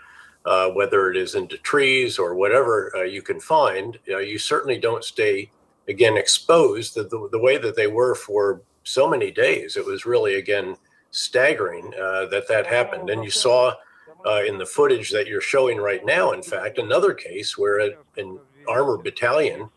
Uh, 0.44 0.70
whether 0.70 1.10
it 1.10 1.18
is 1.18 1.34
into 1.34 1.58
trees 1.58 2.20
or 2.20 2.36
whatever 2.36 2.92
uh, 2.96 3.02
you 3.02 3.20
can 3.20 3.40
find, 3.40 3.98
you 4.06 4.38
certainly 4.38 4.78
don't 4.78 5.04
stay 5.04 5.50
again 5.88 6.18
exposed 6.18 6.96
the, 6.96 7.04
the, 7.04 7.30
the, 7.32 7.40
way 7.40 7.58
that 7.58 7.76
they 7.76 7.88
were 7.88 8.16
for 8.16 8.62
so 8.84 9.08
many 9.08 9.32
days. 9.32 9.78
It 9.78 9.86
was 9.86 10.06
really 10.06 10.36
again 10.36 10.78
staggering 11.12 11.94
uh, 11.96 12.26
that 12.28 12.48
that 12.48 12.68
happened. 12.68 13.10
And 13.10 13.24
you 13.24 13.32
saw 13.32 13.74
uh, 14.26 14.42
in 14.48 14.58
the 14.58 14.66
footage 14.66 15.12
that 15.12 15.28
you're 15.28 15.42
showing 15.42 15.78
right 15.78 16.06
now, 16.06 16.32
in 16.32 16.42
fact, 16.42 16.78
another 16.78 17.14
case 17.14 17.58
where 17.58 17.80
it, 17.80 18.00
in 18.18 18.40
armor 18.68 18.98
battalion 18.98 19.70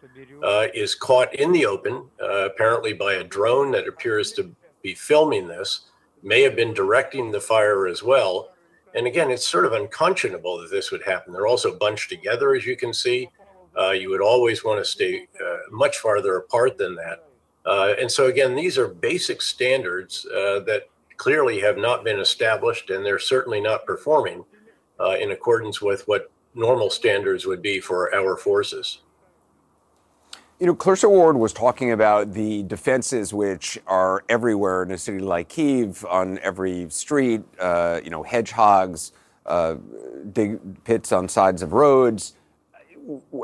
uh, 0.42 0.66
is 0.74 0.94
caught 0.94 1.34
in 1.34 1.52
the 1.52 1.66
open, 1.66 2.04
uh, 2.22 2.46
apparently 2.46 2.92
by 2.92 3.14
a 3.14 3.24
drone 3.24 3.70
that 3.70 3.86
appears 3.86 4.32
to 4.32 4.54
be 4.82 4.94
filming 4.94 5.46
this, 5.46 5.90
may 6.22 6.42
have 6.42 6.56
been 6.56 6.74
directing 6.74 7.30
the 7.30 7.40
fire 7.40 7.86
as 7.86 8.02
well. 8.02 8.50
And 8.94 9.06
again, 9.06 9.30
it's 9.30 9.46
sort 9.46 9.66
of 9.66 9.72
unconscionable 9.72 10.58
that 10.60 10.70
this 10.70 10.90
would 10.90 11.02
happen. 11.02 11.32
They're 11.32 11.46
also 11.46 11.76
bunched 11.76 12.08
together, 12.08 12.54
as 12.54 12.66
you 12.66 12.76
can 12.76 12.92
see. 12.92 13.28
Uh, 13.78 13.92
you 13.92 14.10
would 14.10 14.20
always 14.20 14.64
want 14.64 14.80
to 14.80 14.84
stay 14.84 15.28
uh, 15.40 15.56
much 15.70 15.98
farther 15.98 16.36
apart 16.36 16.76
than 16.78 16.96
that. 16.96 17.24
Uh, 17.64 17.94
and 18.00 18.10
so, 18.10 18.26
again, 18.26 18.56
these 18.56 18.76
are 18.76 18.88
basic 18.88 19.40
standards 19.40 20.26
uh, 20.26 20.60
that 20.60 20.84
clearly 21.16 21.60
have 21.60 21.76
not 21.76 22.02
been 22.02 22.18
established, 22.18 22.90
and 22.90 23.04
they're 23.04 23.18
certainly 23.18 23.60
not 23.60 23.86
performing 23.86 24.44
uh, 24.98 25.16
in 25.20 25.30
accordance 25.30 25.80
with 25.80 26.02
what 26.08 26.30
normal 26.54 26.90
standards 26.90 27.46
would 27.46 27.62
be 27.62 27.78
for 27.78 28.12
our 28.14 28.36
forces. 28.36 29.00
You 30.58 30.66
know, 30.66 30.74
Clarissa 30.74 31.08
Ward 31.08 31.36
was 31.36 31.52
talking 31.52 31.92
about 31.92 32.32
the 32.32 32.64
defenses 32.64 33.32
which 33.32 33.78
are 33.86 34.24
everywhere 34.28 34.82
in 34.82 34.90
a 34.90 34.98
city 34.98 35.20
like 35.20 35.48
Kiev, 35.48 36.04
on 36.10 36.40
every 36.40 36.90
street, 36.90 37.42
uh, 37.60 38.00
you 38.02 38.10
know, 38.10 38.24
hedgehogs, 38.24 39.12
dig 40.32 40.58
pits 40.82 41.12
on 41.12 41.28
sides 41.28 41.62
of 41.62 41.72
roads. 41.74 42.34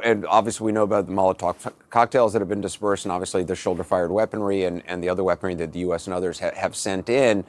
And 0.05 0.27
obviously, 0.27 0.67
we 0.67 0.73
know 0.73 0.83
about 0.83 1.07
the 1.07 1.13
Molotov 1.13 1.73
cocktails 1.89 2.35
that 2.35 2.41
have 2.41 2.49
been 2.49 2.61
dispersed, 2.61 3.07
and 3.07 3.13
obviously 3.13 3.45
the 3.45 3.57
shoulder 3.57 3.83
fired 3.83 4.11
weaponry 4.11 4.65
and, 4.65 4.83
and 4.87 5.03
the 5.03 5.09
other 5.09 5.25
weaponry 5.25 5.55
that 5.55 5.73
the 5.73 5.79
U.S. 5.81 6.07
and 6.07 6.15
others 6.15 6.39
ha- 6.41 6.55
have 6.55 6.77
sent 6.77 7.09
in. 7.09 7.45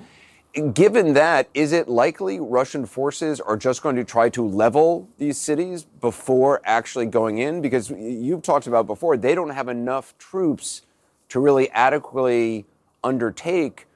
Given 0.74 1.14
that, 1.16 1.50
is 1.54 1.74
it 1.74 1.90
likely 1.90 2.40
Russian 2.40 2.86
forces 2.86 3.42
are 3.42 3.58
just 3.58 3.82
going 3.82 3.98
to 3.98 4.06
try 4.06 4.30
to 4.30 4.48
level 4.48 5.10
these 5.18 5.38
cities 5.38 5.84
before 5.84 6.62
actually 6.64 7.08
going 7.08 7.40
in? 7.40 7.62
Because 7.62 7.90
you've 7.90 8.42
talked 8.42 8.66
about 8.66 8.88
before, 8.88 9.18
they 9.18 9.36
don't 9.36 9.50
have 9.50 9.68
enough 9.68 10.18
troops 10.18 10.84
to 11.28 11.42
really 11.42 11.70
adequately 11.72 12.66
undertake 13.04 13.88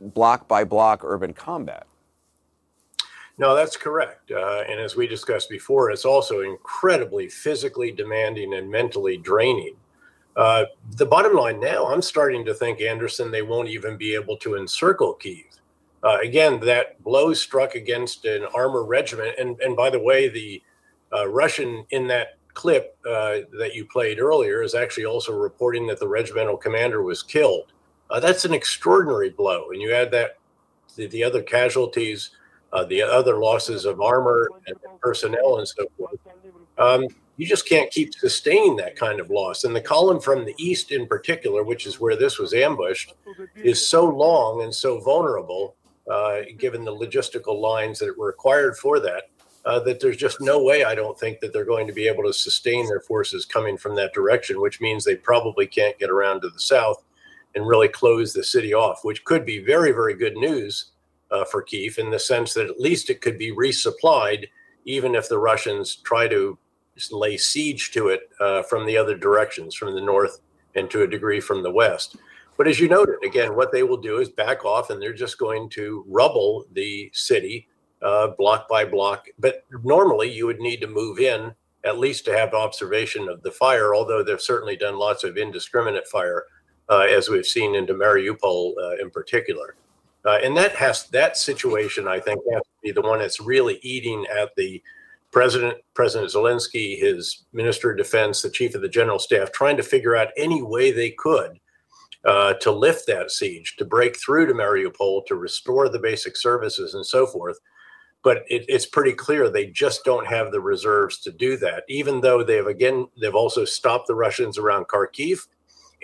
block 0.00 0.48
by 0.48 0.64
block 0.64 1.02
urban 1.04 1.32
combat. 1.32 1.86
No, 3.38 3.56
that's 3.56 3.76
correct. 3.76 4.30
Uh, 4.30 4.62
and 4.68 4.78
as 4.78 4.94
we 4.94 5.06
discussed 5.06 5.48
before, 5.48 5.90
it's 5.90 6.04
also 6.04 6.40
incredibly 6.40 7.28
physically 7.28 7.90
demanding 7.90 8.54
and 8.54 8.70
mentally 8.70 9.16
draining. 9.16 9.74
Uh, 10.36 10.64
the 10.96 11.06
bottom 11.06 11.34
line 11.34 11.60
now, 11.60 11.86
I'm 11.86 12.02
starting 12.02 12.44
to 12.44 12.54
think, 12.54 12.80
Anderson, 12.80 13.30
they 13.30 13.42
won't 13.42 13.68
even 13.68 13.96
be 13.96 14.14
able 14.14 14.36
to 14.38 14.56
encircle 14.56 15.14
Kiev. 15.14 15.44
Uh, 16.02 16.18
again, 16.22 16.58
that 16.60 17.02
blow 17.02 17.32
struck 17.32 17.74
against 17.74 18.24
an 18.24 18.44
armor 18.54 18.84
regiment. 18.84 19.34
And, 19.38 19.58
and 19.60 19.76
by 19.76 19.88
the 19.88 20.00
way, 20.00 20.28
the 20.28 20.62
uh, 21.12 21.28
Russian 21.28 21.84
in 21.90 22.06
that 22.08 22.38
clip 22.54 22.96
uh, 23.06 23.38
that 23.58 23.74
you 23.74 23.86
played 23.86 24.18
earlier 24.18 24.62
is 24.62 24.74
actually 24.74 25.06
also 25.06 25.32
reporting 25.32 25.86
that 25.86 26.00
the 26.00 26.08
regimental 26.08 26.56
commander 26.56 27.02
was 27.02 27.22
killed. 27.22 27.72
Uh, 28.10 28.20
that's 28.20 28.44
an 28.44 28.52
extraordinary 28.52 29.30
blow. 29.30 29.70
And 29.70 29.80
you 29.80 29.92
add 29.92 30.10
that 30.10 30.38
the, 30.96 31.06
the 31.06 31.24
other 31.24 31.42
casualties, 31.42 32.30
uh, 32.72 32.84
the 32.84 33.02
other 33.02 33.38
losses 33.38 33.84
of 33.84 34.00
armor 34.00 34.48
and 34.66 34.76
personnel 35.00 35.58
and 35.58 35.68
so 35.68 35.86
forth. 35.96 36.18
Um, 36.78 37.06
you 37.36 37.46
just 37.46 37.68
can't 37.68 37.90
keep 37.90 38.14
sustaining 38.14 38.76
that 38.76 38.96
kind 38.96 39.18
of 39.18 39.30
loss. 39.30 39.64
And 39.64 39.74
the 39.74 39.80
column 39.80 40.20
from 40.20 40.44
the 40.44 40.54
east, 40.58 40.92
in 40.92 41.06
particular, 41.06 41.62
which 41.62 41.86
is 41.86 41.98
where 41.98 42.16
this 42.16 42.38
was 42.38 42.54
ambushed, 42.54 43.14
is 43.56 43.86
so 43.86 44.04
long 44.04 44.62
and 44.62 44.74
so 44.74 45.00
vulnerable 45.00 45.76
uh, 46.10 46.40
given 46.58 46.84
the 46.84 46.94
logistical 46.94 47.60
lines 47.60 47.98
that 47.98 48.16
were 48.18 48.26
required 48.26 48.76
for 48.76 49.00
that, 49.00 49.24
uh, 49.64 49.78
that 49.80 50.00
there's 50.00 50.16
just 50.16 50.40
no 50.40 50.62
way 50.62 50.84
I 50.84 50.94
don't 50.94 51.18
think 51.18 51.40
that 51.40 51.52
they're 51.52 51.64
going 51.64 51.86
to 51.86 51.92
be 51.92 52.08
able 52.08 52.24
to 52.24 52.32
sustain 52.32 52.86
their 52.86 53.00
forces 53.00 53.44
coming 53.44 53.76
from 53.76 53.94
that 53.96 54.12
direction, 54.12 54.60
which 54.60 54.80
means 54.80 55.04
they 55.04 55.16
probably 55.16 55.66
can't 55.66 55.98
get 55.98 56.10
around 56.10 56.40
to 56.40 56.50
the 56.50 56.60
south 56.60 57.04
and 57.54 57.66
really 57.66 57.88
close 57.88 58.32
the 58.32 58.42
city 58.42 58.74
off, 58.74 59.04
which 59.04 59.24
could 59.24 59.44
be 59.44 59.58
very, 59.58 59.92
very 59.92 60.14
good 60.14 60.34
news 60.34 60.91
uh, 61.32 61.44
for 61.44 61.62
Kiev 61.62 61.98
in 61.98 62.10
the 62.10 62.18
sense 62.18 62.54
that 62.54 62.68
at 62.68 62.80
least 62.80 63.10
it 63.10 63.20
could 63.20 63.38
be 63.38 63.52
resupplied, 63.52 64.46
even 64.84 65.14
if 65.14 65.28
the 65.28 65.38
Russians 65.38 65.96
try 65.96 66.28
to 66.28 66.58
lay 67.10 67.36
siege 67.36 67.90
to 67.92 68.08
it 68.08 68.28
uh, 68.40 68.62
from 68.62 68.86
the 68.86 68.96
other 68.96 69.16
directions, 69.16 69.74
from 69.74 69.94
the 69.94 70.00
north 70.00 70.40
and 70.74 70.90
to 70.90 71.02
a 71.02 71.06
degree 71.06 71.40
from 71.40 71.62
the 71.62 71.70
west. 71.70 72.16
But 72.56 72.68
as 72.68 72.78
you 72.78 72.88
noted, 72.88 73.24
again, 73.24 73.56
what 73.56 73.72
they 73.72 73.82
will 73.82 73.96
do 73.96 74.18
is 74.18 74.28
back 74.28 74.64
off 74.64 74.90
and 74.90 75.00
they're 75.00 75.12
just 75.12 75.38
going 75.38 75.68
to 75.70 76.04
rubble 76.06 76.66
the 76.72 77.10
city 77.14 77.68
uh, 78.02 78.28
block 78.38 78.68
by 78.68 78.84
block. 78.84 79.26
But 79.38 79.64
normally 79.84 80.30
you 80.30 80.46
would 80.46 80.60
need 80.60 80.80
to 80.82 80.86
move 80.86 81.18
in 81.18 81.54
at 81.84 81.98
least 81.98 82.24
to 82.26 82.36
have 82.36 82.54
observation 82.54 83.28
of 83.28 83.42
the 83.42 83.50
fire, 83.50 83.94
although 83.94 84.22
they've 84.22 84.40
certainly 84.40 84.76
done 84.76 84.96
lots 84.96 85.24
of 85.24 85.36
indiscriminate 85.36 86.06
fire, 86.06 86.44
uh, 86.88 87.06
as 87.10 87.28
we've 87.28 87.46
seen 87.46 87.74
into 87.74 87.94
Mariupol 87.94 88.74
uh, 88.80 89.02
in 89.02 89.10
particular. 89.10 89.74
Uh, 90.24 90.38
and 90.42 90.56
that 90.56 90.72
has 90.76 91.08
that 91.08 91.36
situation, 91.36 92.06
I 92.06 92.20
think, 92.20 92.40
has 92.52 92.62
to 92.62 92.68
be 92.82 92.92
the 92.92 93.02
one 93.02 93.18
that's 93.18 93.40
really 93.40 93.78
eating 93.82 94.24
at 94.26 94.54
the 94.56 94.82
president, 95.32 95.78
President 95.94 96.30
Zelensky, 96.30 96.98
his 96.98 97.44
minister 97.52 97.90
of 97.90 97.96
defense, 97.96 98.42
the 98.42 98.50
chief 98.50 98.74
of 98.74 98.82
the 98.82 98.88
general 98.88 99.18
staff, 99.18 99.50
trying 99.50 99.76
to 99.78 99.82
figure 99.82 100.14
out 100.14 100.28
any 100.36 100.62
way 100.62 100.92
they 100.92 101.10
could 101.10 101.58
uh, 102.24 102.54
to 102.54 102.70
lift 102.70 103.06
that 103.06 103.30
siege, 103.30 103.76
to 103.76 103.84
break 103.84 104.16
through 104.16 104.46
to 104.46 104.54
Mariupol, 104.54 105.26
to 105.26 105.34
restore 105.34 105.88
the 105.88 105.98
basic 105.98 106.36
services 106.36 106.94
and 106.94 107.04
so 107.04 107.26
forth. 107.26 107.58
But 108.22 108.44
it, 108.48 108.64
it's 108.68 108.86
pretty 108.86 109.12
clear 109.12 109.48
they 109.48 109.66
just 109.66 110.04
don't 110.04 110.26
have 110.26 110.52
the 110.52 110.60
reserves 110.60 111.18
to 111.20 111.32
do 111.32 111.56
that, 111.56 111.82
even 111.88 112.20
though 112.20 112.44
they've 112.44 112.66
again, 112.66 113.08
they've 113.20 113.34
also 113.34 113.64
stopped 113.64 114.06
the 114.06 114.14
Russians 114.14 114.58
around 114.58 114.86
Kharkiv. 114.86 115.40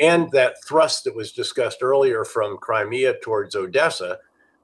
And 0.01 0.31
that 0.33 0.57
thrust 0.67 1.05
that 1.05 1.17
was 1.17 1.33
discussed 1.33 1.83
earlier 1.83 2.25
from 2.25 2.59
Crimea 2.59 3.15
towards 3.21 3.57
Odessa, 3.57 4.19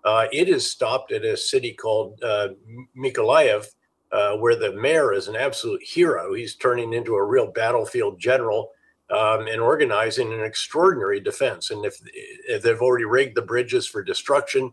uh, 0.05 0.27
it 0.33 0.49
is 0.49 0.71
stopped 0.71 1.13
at 1.13 1.25
a 1.25 1.37
city 1.37 1.73
called 1.73 2.23
uh, 2.23 2.49
Mykolaiv, 2.97 3.67
uh, 4.13 4.37
where 4.37 4.55
the 4.55 4.73
mayor 4.73 5.13
is 5.13 5.29
an 5.29 5.37
absolute 5.37 5.83
hero. 5.83 6.35
He's 6.35 6.55
turning 6.55 6.93
into 6.93 7.15
a 7.15 7.25
real 7.25 7.51
battlefield 7.51 8.21
general 8.21 8.71
um, 9.11 9.47
and 9.49 9.61
organizing 9.61 10.33
an 10.33 10.45
extraordinary 10.45 11.21
defense. 11.21 11.71
And 11.71 11.85
if, 11.85 11.97
if 12.49 12.63
they've 12.63 12.81
already 12.81 13.07
rigged 13.07 13.37
the 13.37 13.43
bridges 13.43 13.87
for 13.87 14.03
destruction, 14.03 14.73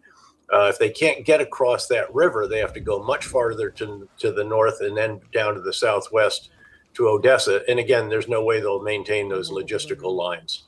uh, 0.54 0.68
if 0.70 0.78
they 0.78 0.90
can't 0.90 1.26
get 1.26 1.42
across 1.42 1.88
that 1.88 2.14
river, 2.14 2.48
they 2.48 2.60
have 2.60 2.74
to 2.74 2.80
go 2.82 3.02
much 3.02 3.26
farther 3.26 3.70
to, 3.72 4.08
to 4.20 4.32
the 4.32 4.44
north 4.44 4.82
and 4.82 4.98
then 4.98 5.22
down 5.34 5.56
to 5.56 5.62
the 5.62 5.74
southwest 5.74 6.50
to 6.94 7.08
Odessa. 7.08 7.62
And 7.68 7.80
again, 7.80 8.10
there's 8.10 8.28
no 8.28 8.44
way 8.44 8.60
they'll 8.60 8.82
maintain 8.82 9.30
those 9.30 9.50
logistical 9.50 10.16
lines. 10.16 10.64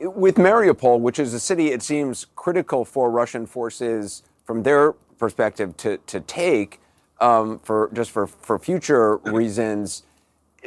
With 0.00 0.36
Mariupol, 0.36 1.00
which 1.00 1.18
is 1.18 1.34
a 1.34 1.40
city 1.40 1.72
it 1.72 1.82
seems 1.82 2.26
critical 2.36 2.84
for 2.84 3.10
Russian 3.10 3.46
forces 3.46 4.22
from 4.44 4.62
their 4.62 4.92
perspective 4.92 5.76
to, 5.78 5.98
to 6.06 6.20
take 6.20 6.80
um, 7.20 7.58
for 7.58 7.90
just 7.92 8.12
for, 8.12 8.28
for 8.28 8.58
future 8.58 9.16
reasons, 9.18 10.04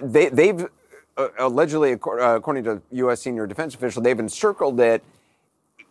they, 0.01 0.27
they've 0.27 0.67
uh, 1.17 1.29
allegedly, 1.39 1.93
uh, 1.93 2.35
according 2.35 2.63
to 2.65 2.81
U.S. 2.91 3.21
senior 3.21 3.47
defense 3.47 3.75
official, 3.75 4.01
they've 4.01 4.19
encircled 4.19 4.79
it. 4.79 5.03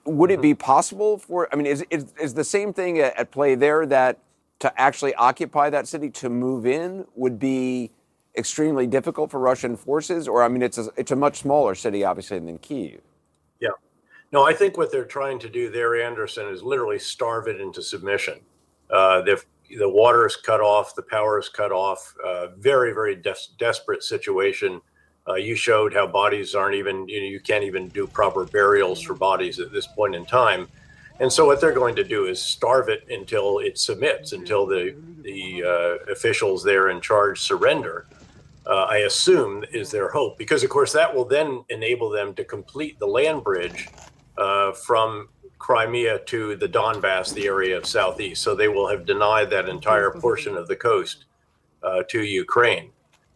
Would 0.04 0.30
it 0.30 0.40
be 0.40 0.54
possible 0.54 1.18
for? 1.18 1.48
I 1.52 1.56
mean, 1.56 1.66
is 1.66 1.84
is, 1.90 2.12
is 2.20 2.34
the 2.34 2.44
same 2.44 2.72
thing 2.72 2.98
at, 2.98 3.16
at 3.16 3.30
play 3.30 3.54
there 3.54 3.84
that 3.86 4.18
to 4.60 4.80
actually 4.80 5.14
occupy 5.14 5.70
that 5.70 5.88
city 5.88 6.10
to 6.10 6.30
move 6.30 6.66
in 6.66 7.04
would 7.16 7.38
be 7.38 7.90
extremely 8.36 8.86
difficult 8.86 9.30
for 9.30 9.40
Russian 9.40 9.76
forces? 9.76 10.28
Or 10.28 10.42
I 10.42 10.48
mean, 10.48 10.62
it's 10.62 10.78
a, 10.78 10.88
it's 10.96 11.10
a 11.10 11.16
much 11.16 11.40
smaller 11.40 11.74
city, 11.74 12.04
obviously, 12.04 12.38
than 12.38 12.58
Kiev. 12.58 13.00
Yeah. 13.58 13.70
No, 14.32 14.44
I 14.44 14.52
think 14.52 14.76
what 14.76 14.92
they're 14.92 15.04
trying 15.04 15.38
to 15.40 15.48
do 15.48 15.70
there, 15.70 16.00
Anderson, 16.00 16.46
is 16.48 16.62
literally 16.62 16.98
starve 16.98 17.48
it 17.48 17.60
into 17.60 17.82
submission. 17.82 18.40
Uh, 18.90 19.22
the 19.22 19.42
water 19.88 20.26
is 20.26 20.36
cut 20.36 20.60
off, 20.60 20.94
the 20.94 21.02
power 21.02 21.38
is 21.38 21.48
cut 21.48 21.72
off. 21.72 22.14
Uh, 22.24 22.48
very, 22.58 22.92
very 22.92 23.16
des- 23.16 23.52
desperate 23.58 24.02
situation. 24.02 24.80
Uh, 25.28 25.34
you 25.34 25.54
showed 25.54 25.94
how 25.94 26.06
bodies 26.06 26.54
aren't 26.54 26.74
even, 26.74 27.08
you 27.08 27.20
know, 27.20 27.26
you 27.26 27.40
can't 27.40 27.64
even 27.64 27.88
do 27.88 28.06
proper 28.06 28.44
burials 28.44 29.00
for 29.00 29.14
bodies 29.14 29.60
at 29.60 29.72
this 29.72 29.86
point 29.86 30.14
in 30.14 30.24
time. 30.24 30.66
And 31.20 31.30
so 31.30 31.44
what 31.44 31.60
they're 31.60 31.72
going 31.72 31.96
to 31.96 32.04
do 32.04 32.26
is 32.26 32.40
starve 32.40 32.88
it 32.88 33.04
until 33.10 33.58
it 33.58 33.78
submits, 33.78 34.32
until 34.32 34.66
the 34.66 34.96
the 35.22 35.62
uh, 35.62 36.12
officials 36.12 36.64
there 36.64 36.88
in 36.88 37.00
charge 37.00 37.40
surrender. 37.40 38.06
Uh, 38.66 38.84
I 38.84 38.98
assume 38.98 39.64
is 39.72 39.90
their 39.90 40.08
hope, 40.08 40.38
because 40.38 40.64
of 40.64 40.70
course 40.70 40.92
that 40.92 41.14
will 41.14 41.26
then 41.26 41.64
enable 41.68 42.08
them 42.08 42.34
to 42.34 42.44
complete 42.44 42.98
the 42.98 43.06
land 43.06 43.44
bridge 43.44 43.88
uh, 44.38 44.72
from 44.72 45.28
Crimea 45.58 46.20
to 46.20 46.56
the 46.56 46.68
Donbass, 46.68 47.34
the 47.34 47.46
area 47.46 47.76
of 47.76 47.84
southeast. 47.84 48.42
So 48.42 48.54
they 48.54 48.68
will 48.68 48.88
have 48.88 49.04
denied 49.04 49.50
that 49.50 49.68
entire 49.68 50.10
portion 50.10 50.56
of 50.56 50.68
the 50.68 50.76
coast 50.76 51.26
uh, 51.82 52.02
to 52.08 52.22
Ukraine. 52.22 52.90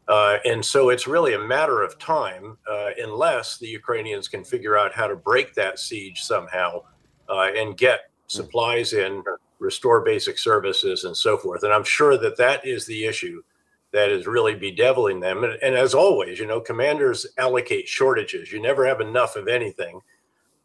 Uh, 0.08 0.36
and 0.44 0.64
so 0.64 0.90
it's 0.90 1.06
really 1.06 1.34
a 1.34 1.38
matter 1.38 1.82
of 1.82 1.98
time, 1.98 2.56
uh, 2.70 2.90
unless 3.02 3.58
the 3.58 3.68
Ukrainians 3.68 4.28
can 4.28 4.44
figure 4.44 4.76
out 4.76 4.92
how 4.92 5.06
to 5.06 5.16
break 5.16 5.54
that 5.54 5.78
siege 5.78 6.22
somehow 6.22 6.82
uh, 7.28 7.48
and 7.56 7.76
get 7.76 8.10
supplies 8.26 8.92
in, 8.92 9.22
restore 9.58 10.00
basic 10.02 10.38
services, 10.38 11.04
and 11.04 11.16
so 11.16 11.36
forth. 11.36 11.62
And 11.62 11.72
I'm 11.72 11.84
sure 11.84 12.18
that 12.18 12.36
that 12.38 12.66
is 12.66 12.86
the 12.86 13.04
issue 13.04 13.42
that 13.92 14.10
is 14.10 14.26
really 14.26 14.56
bedeviling 14.56 15.20
them. 15.20 15.44
And, 15.44 15.54
and, 15.62 15.74
as 15.76 15.94
always, 15.94 16.38
you 16.40 16.46
know, 16.46 16.60
commanders 16.60 17.26
allocate 17.38 17.86
shortages. 17.86 18.50
You 18.50 18.60
never 18.60 18.84
have 18.84 19.00
enough 19.00 19.36
of 19.36 19.46
anything. 19.46 20.00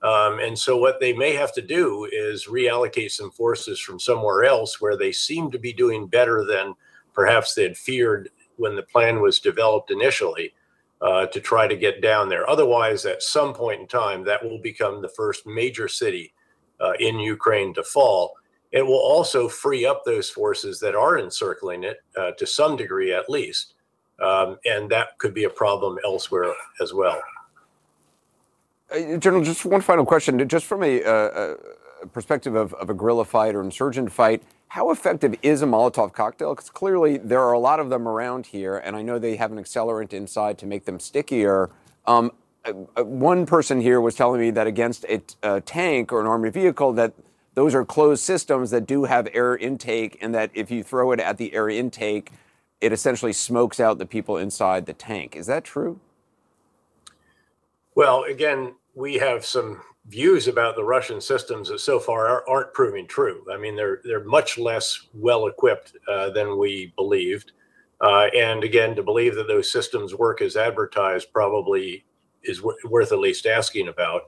Um, 0.01 0.39
and 0.39 0.57
so, 0.57 0.77
what 0.77 0.99
they 0.99 1.13
may 1.13 1.33
have 1.35 1.53
to 1.53 1.61
do 1.61 2.07
is 2.11 2.47
reallocate 2.47 3.11
some 3.11 3.29
forces 3.29 3.79
from 3.79 3.99
somewhere 3.99 4.45
else 4.45 4.81
where 4.81 4.97
they 4.97 5.11
seem 5.11 5.51
to 5.51 5.59
be 5.59 5.73
doing 5.73 6.07
better 6.07 6.43
than 6.43 6.73
perhaps 7.13 7.53
they 7.53 7.63
had 7.63 7.77
feared 7.77 8.29
when 8.55 8.75
the 8.75 8.83
plan 8.83 9.21
was 9.21 9.39
developed 9.39 9.91
initially 9.91 10.53
uh, 11.01 11.25
to 11.27 11.39
try 11.39 11.67
to 11.67 11.75
get 11.75 12.01
down 12.01 12.29
there. 12.29 12.49
Otherwise, 12.49 13.05
at 13.05 13.21
some 13.21 13.53
point 13.53 13.81
in 13.81 13.87
time, 13.87 14.23
that 14.23 14.43
will 14.43 14.59
become 14.59 15.01
the 15.01 15.09
first 15.09 15.45
major 15.45 15.87
city 15.87 16.33
uh, 16.81 16.93
in 16.99 17.19
Ukraine 17.19 17.73
to 17.75 17.83
fall. 17.83 18.35
It 18.71 18.85
will 18.85 18.99
also 18.99 19.47
free 19.47 19.85
up 19.85 20.03
those 20.05 20.29
forces 20.29 20.79
that 20.79 20.95
are 20.95 21.17
encircling 21.17 21.83
it 21.83 21.97
uh, 22.15 22.31
to 22.31 22.45
some 22.45 22.75
degree, 22.75 23.13
at 23.13 23.29
least. 23.29 23.73
Um, 24.21 24.57
and 24.65 24.89
that 24.91 25.17
could 25.17 25.33
be 25.33 25.45
a 25.45 25.49
problem 25.49 25.97
elsewhere 26.03 26.53
as 26.81 26.93
well. 26.93 27.19
Uh, 28.91 29.17
General, 29.17 29.43
just 29.43 29.65
one 29.65 29.81
final 29.81 30.05
question. 30.05 30.45
Just 30.47 30.65
from 30.65 30.83
a, 30.83 31.03
uh, 31.03 31.55
a 32.03 32.07
perspective 32.07 32.55
of, 32.55 32.73
of, 32.75 32.89
a 32.89 32.93
guerrilla 32.93 33.25
fight 33.25 33.55
or 33.55 33.61
insurgent 33.61 34.11
fight, 34.11 34.43
how 34.67 34.91
effective 34.91 35.35
is 35.41 35.61
a 35.61 35.65
Molotov 35.65 36.13
cocktail? 36.13 36.53
Because 36.53 36.69
clearly 36.69 37.17
there 37.17 37.41
are 37.41 37.53
a 37.53 37.59
lot 37.59 37.79
of 37.79 37.89
them 37.89 38.07
around 38.07 38.47
here, 38.47 38.77
and 38.77 38.95
I 38.95 39.01
know 39.01 39.19
they 39.19 39.35
have 39.37 39.51
an 39.51 39.57
accelerant 39.57 40.13
inside 40.13 40.57
to 40.59 40.65
make 40.65 40.85
them 40.85 40.99
stickier. 40.99 41.69
Um, 42.05 42.31
one 42.97 43.45
person 43.45 43.81
here 43.81 44.01
was 44.01 44.15
telling 44.15 44.41
me 44.41 44.51
that 44.51 44.67
against 44.67 45.05
a, 45.05 45.21
a 45.43 45.61
tank 45.61 46.11
or 46.11 46.21
an 46.21 46.27
armored 46.27 46.53
vehicle, 46.53 46.93
that 46.93 47.13
those 47.53 47.75
are 47.75 47.83
closed 47.83 48.23
systems 48.23 48.71
that 48.71 48.85
do 48.85 49.03
have 49.03 49.27
air 49.33 49.57
intake, 49.57 50.17
and 50.21 50.33
that 50.33 50.51
if 50.53 50.71
you 50.71 50.83
throw 50.83 51.11
it 51.11 51.19
at 51.19 51.37
the 51.37 51.53
air 51.53 51.69
intake, 51.69 52.31
it 52.79 52.93
essentially 52.93 53.33
smokes 53.33 53.79
out 53.79 53.97
the 53.97 54.05
people 54.05 54.37
inside 54.37 54.85
the 54.85 54.93
tank. 54.93 55.35
Is 55.35 55.47
that 55.47 55.63
true? 55.63 55.99
Well, 57.95 58.23
again, 58.23 58.75
we 58.95 59.15
have 59.15 59.45
some 59.45 59.81
views 60.07 60.47
about 60.47 60.75
the 60.75 60.83
Russian 60.83 61.19
systems 61.21 61.69
that 61.69 61.79
so 61.79 61.99
far 61.99 62.47
aren't 62.47 62.73
proving 62.73 63.07
true. 63.07 63.45
I 63.51 63.57
mean, 63.57 63.75
they're 63.75 63.99
they're 64.03 64.23
much 64.23 64.57
less 64.57 65.07
well 65.13 65.47
equipped 65.47 65.97
uh, 66.07 66.29
than 66.29 66.57
we 66.57 66.93
believed, 66.95 67.51
uh, 68.01 68.27
and 68.35 68.63
again, 68.63 68.95
to 68.95 69.03
believe 69.03 69.35
that 69.35 69.47
those 69.47 69.71
systems 69.71 70.15
work 70.15 70.41
as 70.41 70.55
advertised 70.55 71.33
probably 71.33 72.05
is 72.43 72.57
w- 72.59 72.77
worth 72.85 73.11
at 73.11 73.19
least 73.19 73.45
asking 73.45 73.87
about. 73.87 74.23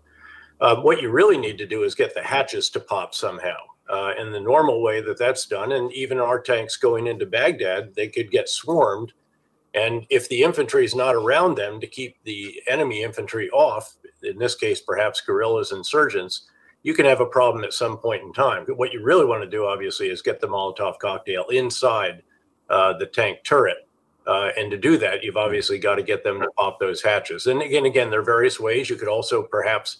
Um, 0.59 0.83
what 0.83 1.01
you 1.01 1.09
really 1.09 1.37
need 1.37 1.57
to 1.57 1.65
do 1.65 1.83
is 1.83 1.95
get 1.95 2.13
the 2.13 2.21
hatches 2.21 2.69
to 2.71 2.79
pop 2.79 3.15
somehow. 3.15 3.57
Uh, 3.89 4.13
and 4.17 4.33
the 4.33 4.39
normal 4.39 4.81
way 4.81 5.01
that 5.01 5.17
that's 5.17 5.45
done, 5.45 5.73
and 5.73 5.91
even 5.91 6.17
our 6.17 6.39
tanks 6.39 6.77
going 6.77 7.07
into 7.07 7.25
Baghdad, 7.25 7.93
they 7.95 8.07
could 8.07 8.31
get 8.31 8.47
swarmed. 8.47 9.11
And 9.73 10.05
if 10.09 10.29
the 10.29 10.43
infantry 10.43 10.85
is 10.85 10.95
not 10.95 11.15
around 11.15 11.55
them 11.55 11.79
to 11.81 11.87
keep 11.87 12.15
the 12.23 12.61
enemy 12.67 13.03
infantry 13.03 13.49
off, 13.49 13.95
in 14.23 14.37
this 14.37 14.55
case, 14.55 14.81
perhaps 14.81 15.21
guerrillas, 15.21 15.71
insurgents, 15.71 16.47
you 16.83 16.93
can 16.93 17.05
have 17.05 17.21
a 17.21 17.25
problem 17.25 17.63
at 17.63 17.73
some 17.73 17.97
point 17.97 18.23
in 18.23 18.33
time. 18.33 18.65
What 18.67 18.91
you 18.91 19.03
really 19.03 19.25
want 19.25 19.43
to 19.43 19.49
do, 19.49 19.65
obviously, 19.65 20.09
is 20.09 20.21
get 20.21 20.39
the 20.39 20.47
Molotov 20.47 20.99
cocktail 20.99 21.45
inside 21.49 22.23
uh, 22.69 22.97
the 22.97 23.05
tank 23.05 23.39
turret. 23.43 23.87
Uh, 24.27 24.49
and 24.57 24.69
to 24.69 24.77
do 24.77 24.97
that, 24.97 25.23
you've 25.23 25.37
obviously 25.37 25.79
got 25.79 25.95
to 25.95 26.03
get 26.03 26.23
them 26.23 26.39
to 26.39 26.47
pop 26.57 26.79
those 26.79 27.01
hatches. 27.01 27.47
And 27.47 27.61
again, 27.61 27.85
again, 27.85 28.09
there 28.11 28.19
are 28.19 28.23
various 28.23 28.59
ways. 28.59 28.89
You 28.89 28.95
could 28.95 29.07
also 29.07 29.41
perhaps 29.41 29.97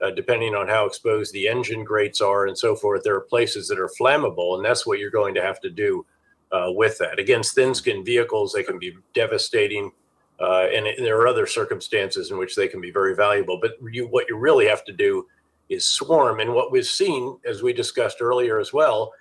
uh, 0.00 0.10
depending 0.10 0.54
on 0.54 0.68
how 0.68 0.86
exposed 0.86 1.32
the 1.32 1.48
engine 1.48 1.84
grates 1.84 2.20
are 2.20 2.46
and 2.46 2.56
so 2.56 2.76
forth. 2.76 3.02
There 3.02 3.14
are 3.14 3.20
places 3.20 3.68
that 3.68 3.78
are 3.78 3.90
flammable, 4.00 4.56
and 4.56 4.64
that's 4.64 4.86
what 4.86 4.98
you're 4.98 5.10
going 5.10 5.34
to 5.34 5.42
have 5.42 5.60
to 5.60 5.70
do 5.70 6.04
uh, 6.52 6.66
with 6.68 6.98
that. 6.98 7.18
Against 7.18 7.54
thin 7.54 7.74
skinned 7.74 8.04
vehicles, 8.04 8.52
they 8.52 8.62
can 8.62 8.78
be 8.78 8.94
devastating, 9.14 9.92
uh, 10.40 10.66
and 10.74 10.86
there 10.98 11.18
are 11.20 11.26
other 11.26 11.46
circumstances 11.46 12.30
in 12.30 12.38
which 12.38 12.54
they 12.54 12.68
can 12.68 12.80
be 12.80 12.90
very 12.90 13.14
valuable. 13.14 13.58
But 13.60 13.72
you, 13.90 14.06
what 14.06 14.28
you 14.28 14.36
really 14.36 14.66
have 14.66 14.84
to 14.84 14.92
do 14.92 15.26
is 15.68 15.86
swarm. 15.86 16.40
And 16.40 16.52
what 16.52 16.70
we've 16.70 16.86
seen, 16.86 17.38
as 17.46 17.62
we 17.62 17.72
discussed 17.72 18.18
earlier 18.20 18.58
as 18.58 18.72
well, 18.72 19.12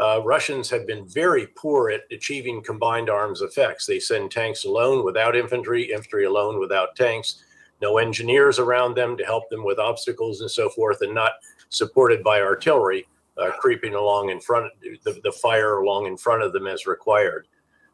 uh, 0.00 0.22
Russians 0.24 0.70
have 0.70 0.86
been 0.86 1.06
very 1.06 1.46
poor 1.48 1.90
at 1.90 2.02
achieving 2.10 2.62
combined 2.62 3.10
arms 3.10 3.42
effects. 3.42 3.86
They 3.86 4.00
send 4.00 4.30
tanks 4.30 4.64
alone 4.64 5.04
without 5.04 5.36
infantry, 5.36 5.92
infantry 5.92 6.24
alone 6.24 6.58
without 6.58 6.96
tanks 6.96 7.44
no 7.80 7.98
engineers 7.98 8.58
around 8.58 8.94
them 8.94 9.16
to 9.16 9.24
help 9.24 9.48
them 9.48 9.64
with 9.64 9.78
obstacles 9.78 10.40
and 10.40 10.50
so 10.50 10.68
forth, 10.68 11.00
and 11.00 11.14
not 11.14 11.32
supported 11.68 12.22
by 12.22 12.40
artillery 12.40 13.06
uh, 13.38 13.50
creeping 13.58 13.94
along 13.94 14.30
in 14.30 14.40
front, 14.40 14.70
the, 14.80 15.20
the 15.24 15.32
fire 15.32 15.78
along 15.78 16.06
in 16.06 16.16
front 16.16 16.42
of 16.42 16.52
them 16.52 16.66
as 16.66 16.86
required. 16.86 17.46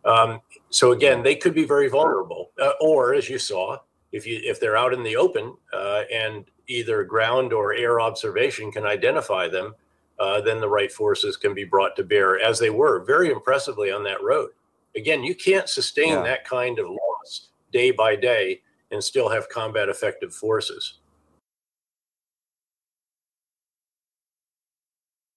Um, 0.05 0.41
so 0.71 0.93
again, 0.93 1.23
they 1.23 1.35
could 1.35 1.55
be 1.55 1.65
very 1.65 1.89
vulnerable. 1.89 2.51
Uh, 2.61 2.73
or 2.81 3.15
as 3.15 3.29
you 3.29 3.39
saw, 3.39 3.79
if 4.13 4.27
you 4.27 4.41
if 4.45 4.61
they're 4.61 4.77
out 4.77 4.95
in 4.95 5.03
the 5.03 5.17
open 5.17 5.55
uh, 5.73 6.03
and 6.13 6.45
either 6.69 7.05
ground 7.05 7.53
or 7.53 7.75
air 7.75 8.01
observation 8.01 8.73
can 8.73 8.87
identify 8.87 9.49
them, 9.49 9.75
uh, 10.19 10.41
then 10.41 10.61
the 10.61 10.69
right 10.69 10.91
forces 10.91 11.37
can 11.37 11.55
be 11.55 11.65
brought 11.65 11.97
to 11.97 12.05
bear, 12.05 12.41
as 12.41 12.59
they 12.59 12.71
were 12.71 13.05
very 13.05 13.31
impressively 13.31 13.91
on 13.91 14.03
that 14.05 14.23
road. 14.23 14.51
Again, 14.95 15.23
you 15.23 15.35
can't 15.35 15.69
sustain 15.69 16.09
yeah. 16.09 16.23
that 16.23 16.49
kind 16.49 16.79
of 16.79 16.89
loss 16.89 17.49
day 17.73 17.91
by 17.91 18.17
day 18.17 18.63
and 18.91 19.03
still 19.03 19.29
have 19.29 19.49
combat 19.49 19.89
effective 19.89 20.33
forces. 20.35 21.01